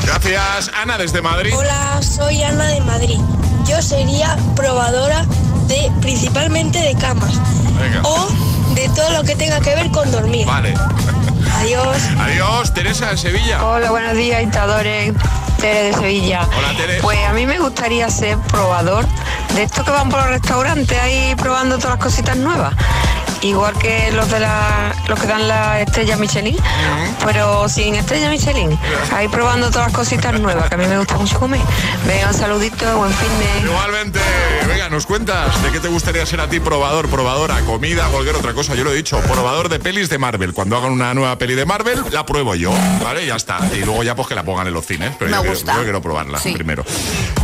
Gracias, 0.05 0.71
Ana 0.75 0.99
desde 0.99 1.21
Madrid. 1.23 1.53
Hola, 1.57 2.01
soy 2.03 2.43
Ana 2.43 2.67
de 2.67 2.81
Madrid. 2.81 3.19
Yo 3.67 3.83
sería 3.83 4.37
probadora 4.55 5.25
de 5.67 5.91
principalmente 6.01 6.79
de 6.81 6.95
camas 6.95 7.33
Venga. 7.81 8.01
o 8.05 8.29
de 8.75 8.89
todo 8.91 9.11
lo 9.11 9.25
que 9.25 9.35
tenga 9.35 9.61
que 9.61 9.75
ver 9.75 9.91
con 9.91 10.11
dormir. 10.11 10.47
Vale. 10.47 10.75
Adiós. 11.59 11.97
Adiós, 12.21 12.75
Teresa 12.75 13.11
de 13.11 13.17
Sevilla. 13.17 13.65
Hola, 13.65 13.91
buenos 13.91 14.15
días, 14.17 14.41
dictadores. 14.41 15.13
Tere 15.61 15.85
de 15.85 15.95
Sevilla. 15.95 16.47
Hola, 16.57 16.77
Tere. 16.77 17.01
Pues 17.01 17.19
a 17.27 17.33
mí 17.33 17.47
me 17.47 17.59
gustaría 17.59 18.09
ser 18.11 18.37
probador 18.39 19.07
de 19.55 19.63
estos 19.63 19.85
que 19.85 19.91
van 19.91 20.09
por 20.11 20.21
los 20.21 20.29
restaurantes 20.29 20.99
ahí 21.01 21.35
probando 21.37 21.77
todas 21.79 21.93
las 21.97 22.05
cositas 22.05 22.37
nuevas. 22.37 22.75
Igual 23.43 23.73
que 23.79 24.11
los 24.13 24.31
de 24.31 24.41
la, 24.41 24.95
los 25.09 25.19
que 25.21 25.27
dan 25.27 25.47
la 25.49 25.81
estrella 25.81 26.17
Michelin, 26.17 26.57
pero 27.25 27.69
sin 27.69 27.95
estrella 27.95 28.31
Michelin. 28.31 28.79
Ahí 29.15 29.29
probando 29.29 29.71
todas 29.71 29.89
las 29.89 29.97
cositas 29.97 30.39
nuevas, 30.41 30.69
que 30.69 30.75
a 30.75 30.79
mí 30.79 30.87
me 30.87 30.99
gusta 30.99 31.17
mucho 31.17 31.39
comer. 31.39 31.61
Venga, 32.07 32.29
un 32.29 32.35
saludito, 32.35 32.97
buen 32.99 33.13
fin 33.13 33.29
de... 33.39 33.67
Igualmente, 33.71 34.21
venga, 34.67 34.89
nos 34.89 35.07
cuentas 35.07 35.63
de 35.63 35.71
qué 35.71 35.81
te 35.81 35.89
gustaría 35.89 36.25
ser 36.27 36.41
a 36.41 36.49
ti 36.49 36.61
probador, 36.61 37.09
probadora, 37.09 37.61
comida, 37.61 38.07
cualquier 38.09 38.37
otra 38.37 38.53
cosa. 38.55 38.75
Yo 38.75 38.85
lo 38.85 38.93
he 38.93 38.97
dicho, 38.97 39.19
probador 39.21 39.69
de 39.69 39.79
pelis 39.79 40.09
de 40.09 40.19
Marvel. 40.19 40.53
Cuando 40.53 40.77
hagan 40.77 40.93
una 40.93 41.15
nueva 41.15 41.37
peli 41.39 41.55
de 41.55 41.67
Marvel, 41.67 42.03
la 42.11 42.25
pruebo 42.27 42.55
yo, 42.55 42.73
¿vale? 43.03 43.27
Ya 43.27 43.37
está. 43.37 43.59
Y 43.75 43.85
luego 43.85 44.03
ya 44.03 44.15
pues 44.15 44.29
que 44.29 44.35
la 44.35 44.43
pongan 44.45 44.67
en 44.67 44.75
los 44.75 44.87
cines. 44.87 45.13
Pero 45.19 45.31
Me 45.31 45.37
yo, 45.37 45.43
quiero- 45.43 45.55
gusta. 45.57 45.75
yo 45.77 45.83
quiero 45.83 46.03
probarla 46.03 46.39
Sí. 46.39 46.53
primero. 46.53 46.85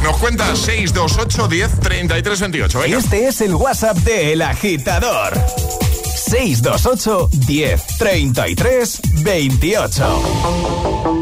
Nos 0.02 0.16
cuentas 0.18 0.58
628 0.58 1.48
10 1.48 1.80
33 1.80 2.40
28. 2.40 2.78
Venga. 2.80 2.98
Este 2.98 3.26
es 3.28 3.40
el 3.40 3.54
WhatsApp 3.54 3.96
de 3.98 4.32
El 4.32 4.42
Agitador. 4.42 5.32
628 6.30 7.28
10 7.46 7.78
33 7.98 9.00
28. 9.24 11.21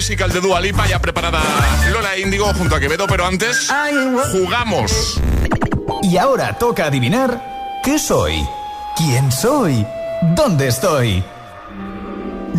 Physical 0.00 0.32
de 0.32 0.40
Dua 0.40 0.62
Lipa, 0.62 0.86
ya 0.86 0.98
preparada 0.98 1.42
Lola 1.92 2.16
Índigo 2.16 2.46
junto 2.54 2.74
a 2.74 2.80
Quevedo, 2.80 3.06
pero 3.06 3.26
antes 3.26 3.70
jugamos. 4.32 5.20
Y 6.02 6.16
ahora 6.16 6.56
toca 6.56 6.86
adivinar 6.86 7.80
qué 7.84 7.98
soy, 7.98 8.42
quién 8.96 9.30
soy, 9.30 9.86
dónde 10.34 10.68
estoy. 10.68 11.22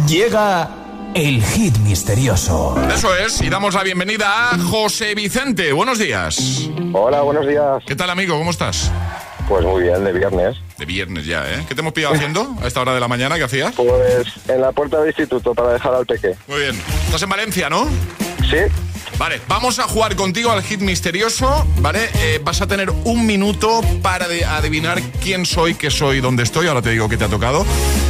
Llega 0.07 0.69
el 1.15 1.43
hit 1.43 1.75
misterioso. 1.79 2.79
Eso 2.93 3.15
es, 3.15 3.41
y 3.41 3.49
damos 3.49 3.73
la 3.73 3.81
bienvenida 3.81 4.51
a 4.51 4.59
José 4.59 5.15
Vicente. 5.15 5.73
Buenos 5.73 5.97
días. 5.97 6.69
Hola, 6.93 7.21
buenos 7.21 7.47
días. 7.47 7.81
¿Qué 7.87 7.95
tal, 7.95 8.11
amigo? 8.11 8.37
¿Cómo 8.37 8.51
estás? 8.51 8.91
Pues 9.49 9.65
muy 9.65 9.81
bien, 9.81 10.03
de 10.03 10.13
viernes. 10.13 10.57
De 10.77 10.85
viernes 10.85 11.25
ya, 11.25 11.43
¿eh? 11.51 11.65
¿Qué 11.67 11.73
te 11.73 11.81
hemos 11.81 11.93
pillado 11.93 12.13
haciendo 12.13 12.55
a 12.61 12.67
esta 12.67 12.81
hora 12.81 12.93
de 12.93 12.99
la 12.99 13.07
mañana? 13.07 13.37
¿Qué 13.37 13.45
hacías? 13.45 13.73
Pues 13.75 14.27
en 14.47 14.61
la 14.61 14.71
puerta 14.71 14.99
del 14.99 15.07
instituto 15.07 15.55
para 15.55 15.73
dejar 15.73 15.95
al 15.95 16.05
peque. 16.05 16.35
Muy 16.47 16.59
bien. 16.59 16.79
Estás 17.11 17.23
en 17.23 17.29
Valencia, 17.29 17.69
¿no? 17.69 17.89
Sí. 18.49 18.55
Vale, 19.17 19.41
vamos 19.49 19.77
a 19.79 19.83
jugar 19.83 20.15
contigo 20.15 20.49
al 20.49 20.63
hit 20.63 20.79
misterioso, 20.79 21.67
¿vale? 21.79 22.09
Eh, 22.15 22.39
vas 22.41 22.61
a 22.61 22.67
tener 22.67 22.89
un 23.03 23.25
minuto 23.25 23.81
para 24.01 24.29
de- 24.29 24.45
adivinar 24.45 25.01
quién 25.21 25.45
soy, 25.45 25.75
qué 25.75 25.91
soy, 25.91 26.21
dónde 26.21 26.43
estoy. 26.43 26.67
Ahora 26.67 26.81
te 26.81 26.89
digo 26.91 27.09
qué 27.09 27.17
te 27.17 27.25
ha 27.25 27.27
tocado. 27.27 27.65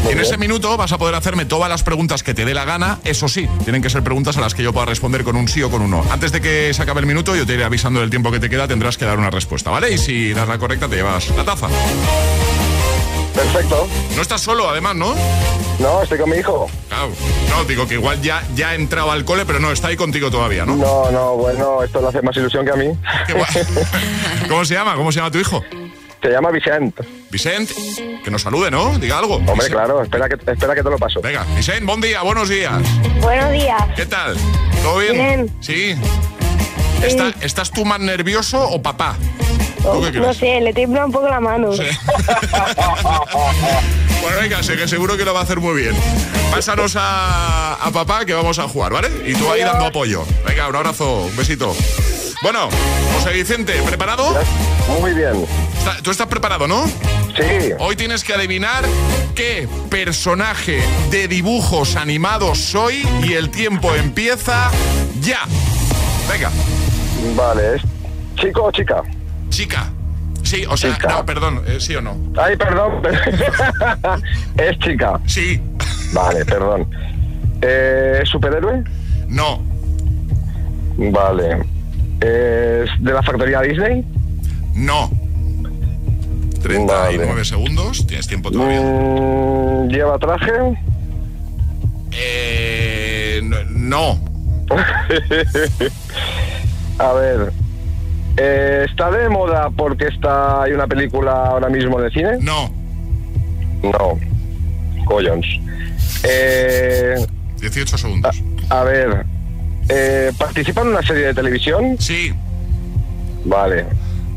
en 0.08 0.20
ese 0.20 0.38
minuto 0.38 0.78
vas 0.78 0.92
a 0.92 1.00
poder 1.00 1.16
hacerme 1.16 1.46
todas 1.46 1.68
las 1.68 1.82
preguntas 1.82 2.22
que 2.22 2.36
te 2.36 2.46
dé 2.46 2.54
la 2.54 2.64
gana. 2.64 3.00
Eso 3.04 3.28
sí, 3.28 3.50
tienen 3.64 3.82
que 3.82 3.90
ser 3.90 4.04
preguntas 4.04 4.38
a 4.38 4.42
las 4.42 4.54
que 4.54 4.62
yo 4.62 4.72
pueda 4.72 4.86
responder 4.86 5.24
con 5.24 5.36
un 5.36 5.48
sí 5.48 5.64
o 5.64 5.72
con 5.72 5.82
un 5.82 5.90
no. 5.90 6.06
Antes 6.12 6.32
de 6.32 6.40
que 6.40 6.72
se 6.74 6.82
acabe 6.84 7.00
el 7.02 7.08
minuto, 7.08 7.36
yo 7.36 7.46
te 7.48 7.56
iré 7.56 7.64
avisando 7.64 8.00
del 8.02 8.12
tiempo 8.12 8.32
que 8.32 8.40
te 8.40 8.50
queda. 8.52 8.68
Tendrás 8.68 8.98
que 8.98 9.06
dar 9.06 9.18
una 9.18 9.32
respuesta, 9.32 9.72
¿vale? 9.72 9.92
Y 9.92 9.98
si 9.98 10.32
das 10.34 10.48
la 10.48 10.60
correcta, 10.60 10.88
te 10.88 10.96
llevas 10.98 11.28
la 11.36 11.44
taza. 11.44 11.68
Perfecto. 13.36 13.88
No 14.16 14.22
estás 14.22 14.42
solo, 14.42 14.70
además, 14.70 14.96
¿no? 14.96 15.16
No, 15.80 16.02
estoy 16.04 16.20
con 16.20 16.30
mi 16.30 16.38
hijo. 16.38 16.70
Claro. 16.90 17.10
No, 17.50 17.64
digo 17.66 17.88
que 17.88 17.96
igual 17.96 18.22
ya, 18.22 18.44
ya 18.56 18.70
ha 18.70 18.76
entrado 18.76 19.12
al 19.12 19.26
cole, 19.26 19.46
pero 19.46 19.60
no, 19.60 19.72
está 19.72 19.88
ahí 19.88 19.96
contigo 19.96 20.30
todavía, 20.30 20.66
¿no? 20.66 20.76
No, 20.76 21.10
no, 21.12 21.36
bueno, 21.38 21.82
esto 21.84 22.02
le 22.02 22.08
hace 22.10 22.22
más 22.22 22.36
ilusión 22.38 22.66
que 22.66 22.72
a 22.72 22.76
mí. 22.76 22.88
¿Cómo 24.50 24.64
se 24.66 24.74
llama? 24.76 24.96
¿Cómo 24.96 25.12
se 25.12 25.20
llama 25.20 25.32
tu 25.32 25.40
hijo? 25.40 25.64
Se 26.22 26.30
llama 26.30 26.52
Vicente. 26.52 27.04
Vicente, 27.32 27.74
que 28.24 28.30
nos 28.30 28.44
salude, 28.44 28.70
¿no? 28.70 29.00
Diga 29.00 29.18
algo. 29.18 29.36
Hombre, 29.38 29.54
Vicent. 29.56 29.72
claro, 29.74 30.04
espera 30.04 30.30
que, 30.30 30.36
espera 30.52 30.76
que 30.76 30.84
te 30.84 30.90
lo 30.90 30.98
paso. 30.98 31.20
Venga, 31.22 31.44
Vicente, 31.56 31.84
buen 31.86 32.00
día, 32.02 32.22
buenos 32.22 32.48
días. 32.48 32.74
Buenos 33.22 33.52
días. 33.52 33.82
¿Qué 33.96 34.06
tal? 34.06 34.36
¿Todo 34.84 35.00
bien? 35.00 35.14
Bien. 35.14 35.58
Sí. 35.62 35.96
¿Está- 37.02 37.34
¿Estás 37.42 37.72
tú 37.72 37.86
más 37.86 38.00
nervioso 38.00 38.62
o 38.70 38.80
papá? 38.84 39.16
¿Tú 39.82 40.02
qué 40.12 40.20
No 40.20 40.34
sé, 40.34 40.62
le 40.62 40.74
tiembla 40.74 41.06
un 41.06 41.12
poco 41.12 41.28
la 41.28 41.40
mano. 41.40 41.70
Bueno, 44.22 44.38
venga, 44.40 44.62
sé 44.62 44.78
que 44.78 44.88
seguro 44.88 45.18
que 45.18 45.26
lo 45.26 45.34
va 45.34 45.40
a 45.40 45.44
hacer 45.44 45.60
muy 45.60 45.82
bien. 45.82 45.96
Pásanos 46.52 46.96
a, 46.96 47.74
a 47.74 47.92
papá 47.92 48.24
que 48.26 48.34
vamos 48.36 48.60
a 48.60 48.68
jugar, 48.68 48.94
¿vale? 48.94 49.10
Y 49.26 49.34
tú 49.34 49.50
ahí 49.52 49.62
dando 49.62 49.86
apoyo. 49.86 50.24
Venga, 50.48 50.68
un 50.68 50.76
abrazo, 50.76 51.24
un 51.24 51.36
besito. 51.36 51.76
Bueno, 52.44 52.70
José 53.16 53.32
Vicente, 53.34 53.74
¿preparado? 53.84 54.36
Muy 55.00 55.14
bien. 55.14 55.44
Está- 55.80 55.98
¿Tú 56.04 56.12
estás 56.12 56.28
preparado, 56.28 56.68
no? 56.68 56.86
Sí. 57.36 57.72
Hoy 57.80 57.96
tienes 57.96 58.24
que 58.24 58.34
adivinar 58.36 58.84
qué 59.34 59.68
personaje 59.90 60.84
de 61.10 61.28
dibujos 61.28 61.96
animados 61.96 62.60
soy 62.60 63.08
y 63.24 63.34
el 63.34 63.50
tiempo 63.50 63.96
empieza 63.96 64.70
ya. 65.22 65.40
Venga. 66.30 66.52
Vale, 67.36 67.76
¿es 67.78 67.82
chico 68.40 68.66
o 68.66 68.72
chica? 68.72 69.02
Chica. 69.52 69.90
Sí, 70.44 70.66
o 70.68 70.76
sea, 70.76 70.98
no, 71.08 71.24
perdón, 71.26 71.62
eh, 71.68 71.78
sí 71.80 71.96
o 71.96 72.02
no. 72.02 72.18
Ay, 72.36 72.58
perdón. 72.58 73.02
es 74.58 74.80
chica. 74.80 75.20
Sí. 75.28 75.62
Vale, 76.14 76.44
perdón. 76.46 76.88
Eh, 77.62 78.20
¿Es 78.24 78.30
superhéroe? 78.30 78.84
No. 79.28 79.62
Vale. 80.98 81.58
¿Es 82.22 82.90
de 83.04 83.14
la 83.14 83.22
factoría 83.24 83.62
Disney? 83.62 84.04
No. 84.74 85.10
39 86.64 87.46
segundos, 87.46 88.06
tienes 88.08 88.28
tiempo 88.28 88.52
todavía. 88.52 88.82
Mm, 88.82 89.88
¿Lleva 89.90 90.18
traje? 90.20 90.52
Eh, 92.12 93.42
no- 93.44 93.64
no. 93.70 94.20
A 97.00 97.14
ver. 97.14 97.52
Eh, 98.38 98.86
¿Está 98.90 99.12
de 99.12 99.30
moda 99.30 99.70
porque 99.70 100.06
está 100.08 100.64
hay 100.64 100.72
una 100.74 100.88
película 100.88 101.32
ahora 101.48 101.70
mismo 101.70 102.00
en 102.00 102.06
el 102.06 102.12
cine? 102.12 102.32
No. 102.42 102.70
No. 103.84 104.20
Collons. 105.06 105.46
Eh, 106.24 107.16
18 107.60 107.98
segundos. 107.98 108.42
a 108.70 108.84
ver. 108.84 109.26
eh, 109.90 110.32
¿Participa 110.38 110.82
en 110.82 110.88
una 110.90 111.02
serie 111.02 111.28
de 111.28 111.34
televisión? 111.34 111.96
Sí. 112.00 112.34
Vale. 113.46 113.86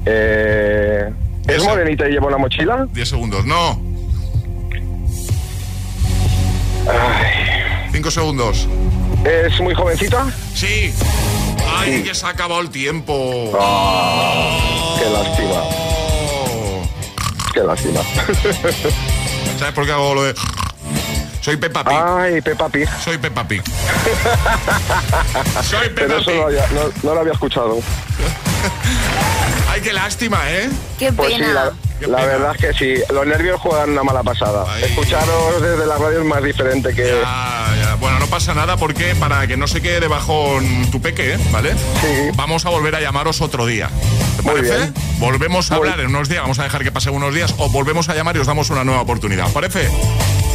Eh, 0.07 1.11
¿Es 1.47 1.65
morenita 1.65 2.09
y 2.09 2.13
lleva 2.13 2.27
una 2.29 2.39
mochila? 2.39 2.87
10 2.93 3.09
segundos. 3.09 3.45
No. 3.45 3.81
5 7.93 8.11
segundos. 8.11 8.69
¿Es 9.25 9.61
muy 9.61 9.75
jovencita? 9.75 10.27
Sí. 10.55 10.93
Ay, 11.77 12.03
que 12.03 12.15
se 12.15 12.27
ha 12.27 12.31
acabado 12.31 12.61
el 12.61 12.71
tiempo. 12.71 13.53
Qué 14.99 15.11
lástima. 15.11 15.63
Qué 17.53 17.61
lástima. 17.61 18.01
¿Sabes 19.59 19.75
por 19.75 19.87
qué 19.87 19.93
hago 19.93 20.15
lo 20.15 20.23
de.? 20.25 20.35
Soy 21.41 21.57
Peppa 21.57 21.85
Pig. 21.85 21.95
Ay, 21.97 22.41
Peppa 22.41 22.69
Pig. 22.69 22.89
Soy 23.03 23.19
Peppa 23.19 23.47
Pig. 23.47 23.63
Soy 25.63 25.89
Pero 25.95 26.17
Peppa 26.17 26.21
eso 26.21 26.31
Pig. 26.31 26.41
no, 26.41 26.47
había- 26.47 26.67
no- 26.69 26.93
no 27.03 27.15
lo 27.15 27.21
había 27.21 27.33
escuchado. 27.33 27.79
Ay, 29.71 29.81
qué 29.83 29.93
lástima, 29.93 30.39
¿eh? 30.51 30.71
Qué 30.99 31.13
Pues 31.13 31.35
sí, 31.35 31.39
la, 31.41 31.73
la 32.01 32.25
verdad 32.25 32.55
es 32.55 32.61
que 32.61 32.73
sí. 32.75 33.03
Los 33.13 33.27
nervios 33.27 33.61
juegan 33.61 33.91
una 33.91 34.03
mala 34.03 34.23
pasada. 34.23 34.65
Escucharos 34.81 35.61
desde 35.63 35.87
la 35.87 35.97
radio 35.99 36.21
es 36.21 36.27
más 36.27 36.43
diferente 36.43 36.95
que... 36.95 37.21
Ya. 37.23 37.97
Bueno, 38.01 38.19
no 38.19 38.27
pasa 38.27 38.53
nada 38.55 38.77
porque 38.77 39.15
para 39.15 39.47
que 39.47 39.57
no 39.57 39.67
se 39.67 39.81
quede 39.81 40.01
debajo 40.01 40.59
tu 40.91 41.01
peque, 41.01 41.35
¿eh? 41.35 41.39
¿vale? 41.51 41.75
Vamos 42.35 42.67
a 42.67 42.71
volver 42.71 42.95
a 42.97 43.01
llamaros 43.01 43.41
otro 43.41 43.65
día. 43.67 43.89
¿Te 44.37 44.43
Muy 44.43 44.55
parece? 44.57 44.77
bien. 44.77 44.95
Volvemos 45.19 45.71
a 45.71 45.77
hablar 45.77 46.01
en 46.01 46.09
unos 46.09 46.29
días, 46.29 46.43
vamos 46.43 46.59
a 46.59 46.65
dejar 46.65 46.83
que 46.83 46.93
pasen 46.93 47.15
unos 47.15 47.33
días 47.35 47.55
o 47.59 47.71
volvemos 47.71 48.09
a 48.09 48.15
llamar 48.15 48.37
y 48.37 48.41
os 48.41 48.47
damos 48.47 48.69
una 48.71 48.85
nueva 48.85 49.01
oportunidad. 49.01 49.47
¿Os 49.47 49.53
¿Parece? 49.53 49.89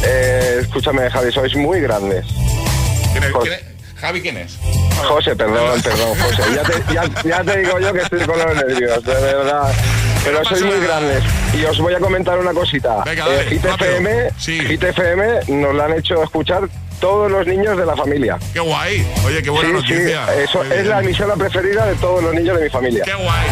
Eh, 0.04 0.58
escúchame, 0.60 1.10
Javi, 1.10 1.32
sois 1.32 1.56
muy 1.56 1.80
grandes. 1.80 2.24
¿Quién 3.12 3.24
es- 3.24 3.32
Jos- 3.32 3.42
quién 3.42 3.54
es? 3.54 3.60
Javi, 4.00 4.20
¿quién 4.22 4.36
es? 4.36 4.56
José, 5.08 5.34
perdón, 5.34 5.80
perdón, 5.82 6.08
José. 6.20 6.42
Ya 6.54 6.62
te, 6.62 6.94
ya- 6.94 7.22
ya 7.24 7.44
te 7.44 7.58
digo 7.60 7.80
yo 7.80 7.92
que 7.92 8.00
estoy 8.00 8.20
con 8.26 8.38
los 8.38 8.54
nervios, 8.54 9.02
de 9.04 9.14
verdad. 9.14 9.72
Pero 10.24 10.38
no 10.38 10.44
sois 10.44 10.62
muy 10.62 10.74
nada. 10.78 11.00
grandes. 11.00 11.24
Y 11.54 11.64
os 11.64 11.78
voy 11.78 11.94
a 11.94 11.98
comentar 12.00 12.38
una 12.38 12.52
cosita. 12.52 13.02
Venga, 13.04 13.24
Eh, 13.28 13.46
Hit 13.50 13.64
rápido. 13.64 13.90
FM, 13.90 14.30
Hit 14.68 14.82
FM 14.82 15.40
nos 15.48 15.74
la 15.74 15.84
han 15.86 15.94
hecho 15.98 16.22
escuchar 16.22 16.68
todos 17.00 17.30
los 17.30 17.46
niños 17.46 17.78
de 17.78 17.86
la 17.86 17.96
familia. 17.96 18.38
¡Qué 18.52 18.60
guay! 18.60 19.06
Oye, 19.24 19.42
qué 19.42 19.48
buena 19.48 19.68
Sí, 19.70 19.74
noticia. 19.74 20.26
sí, 20.26 20.32
eso 20.44 20.62
es 20.64 20.86
la 20.86 21.00
emisora 21.00 21.34
preferida 21.34 21.86
de 21.86 21.94
todos 21.94 22.22
los 22.22 22.34
niños 22.34 22.58
de 22.58 22.64
mi 22.64 22.70
familia. 22.70 23.04
¡Qué 23.06 23.14
guay! 23.14 23.46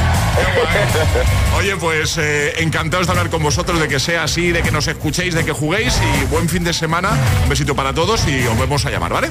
Oye, 1.59 1.75
pues 1.77 2.19
eh, 2.19 2.53
encantados 2.59 3.07
de 3.07 3.13
hablar 3.13 3.31
con 3.31 3.43
vosotros, 3.43 3.81
de 3.81 3.89
que 3.89 3.99
sea 3.99 4.25
así, 4.25 4.53
de 4.53 4.63
que 4.63 4.71
nos 4.71 4.87
escuchéis, 4.87 5.35
de 5.35 5.45
que 5.47 5.53
juguéis 5.53 5.99
y 5.99 6.25
buen 6.27 6.49
fin 6.49 6.63
de 6.63 6.75
semana. 6.75 7.11
Un 7.45 7.49
besito 7.49 7.75
para 7.75 7.95
todos 7.95 8.29
y 8.29 8.47
os 8.47 8.59
vemos 8.59 8.85
a 8.85 8.91
llamar, 8.91 9.13
¿vale? 9.15 9.29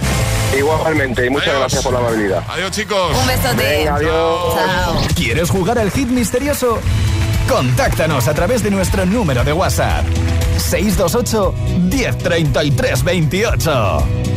Igualmente, 0.58 1.26
y 1.26 1.30
muchas 1.30 1.50
Adiós. 1.50 1.60
gracias 1.62 1.84
por 1.84 1.94
la 1.94 2.00
amabilidad. 2.00 2.44
Adiós, 2.50 2.72
chicos. 2.72 3.16
Un 3.16 3.28
besote. 3.28 3.56
Venga, 3.56 3.96
adiós. 3.96 4.56
Chao. 4.56 5.02
¿Quieres 5.16 5.50
jugar 5.52 5.78
al 5.78 5.92
hit 5.92 6.08
misterioso? 6.10 6.80
Contáctanos 7.48 8.28
a 8.28 8.34
través 8.34 8.62
de 8.62 8.70
nuestro 8.70 9.06
número 9.06 9.44
de 9.44 9.54
WhatsApp. 9.54 10.06
628 10.58 11.54
1033 11.90 13.04
28. 13.04 14.37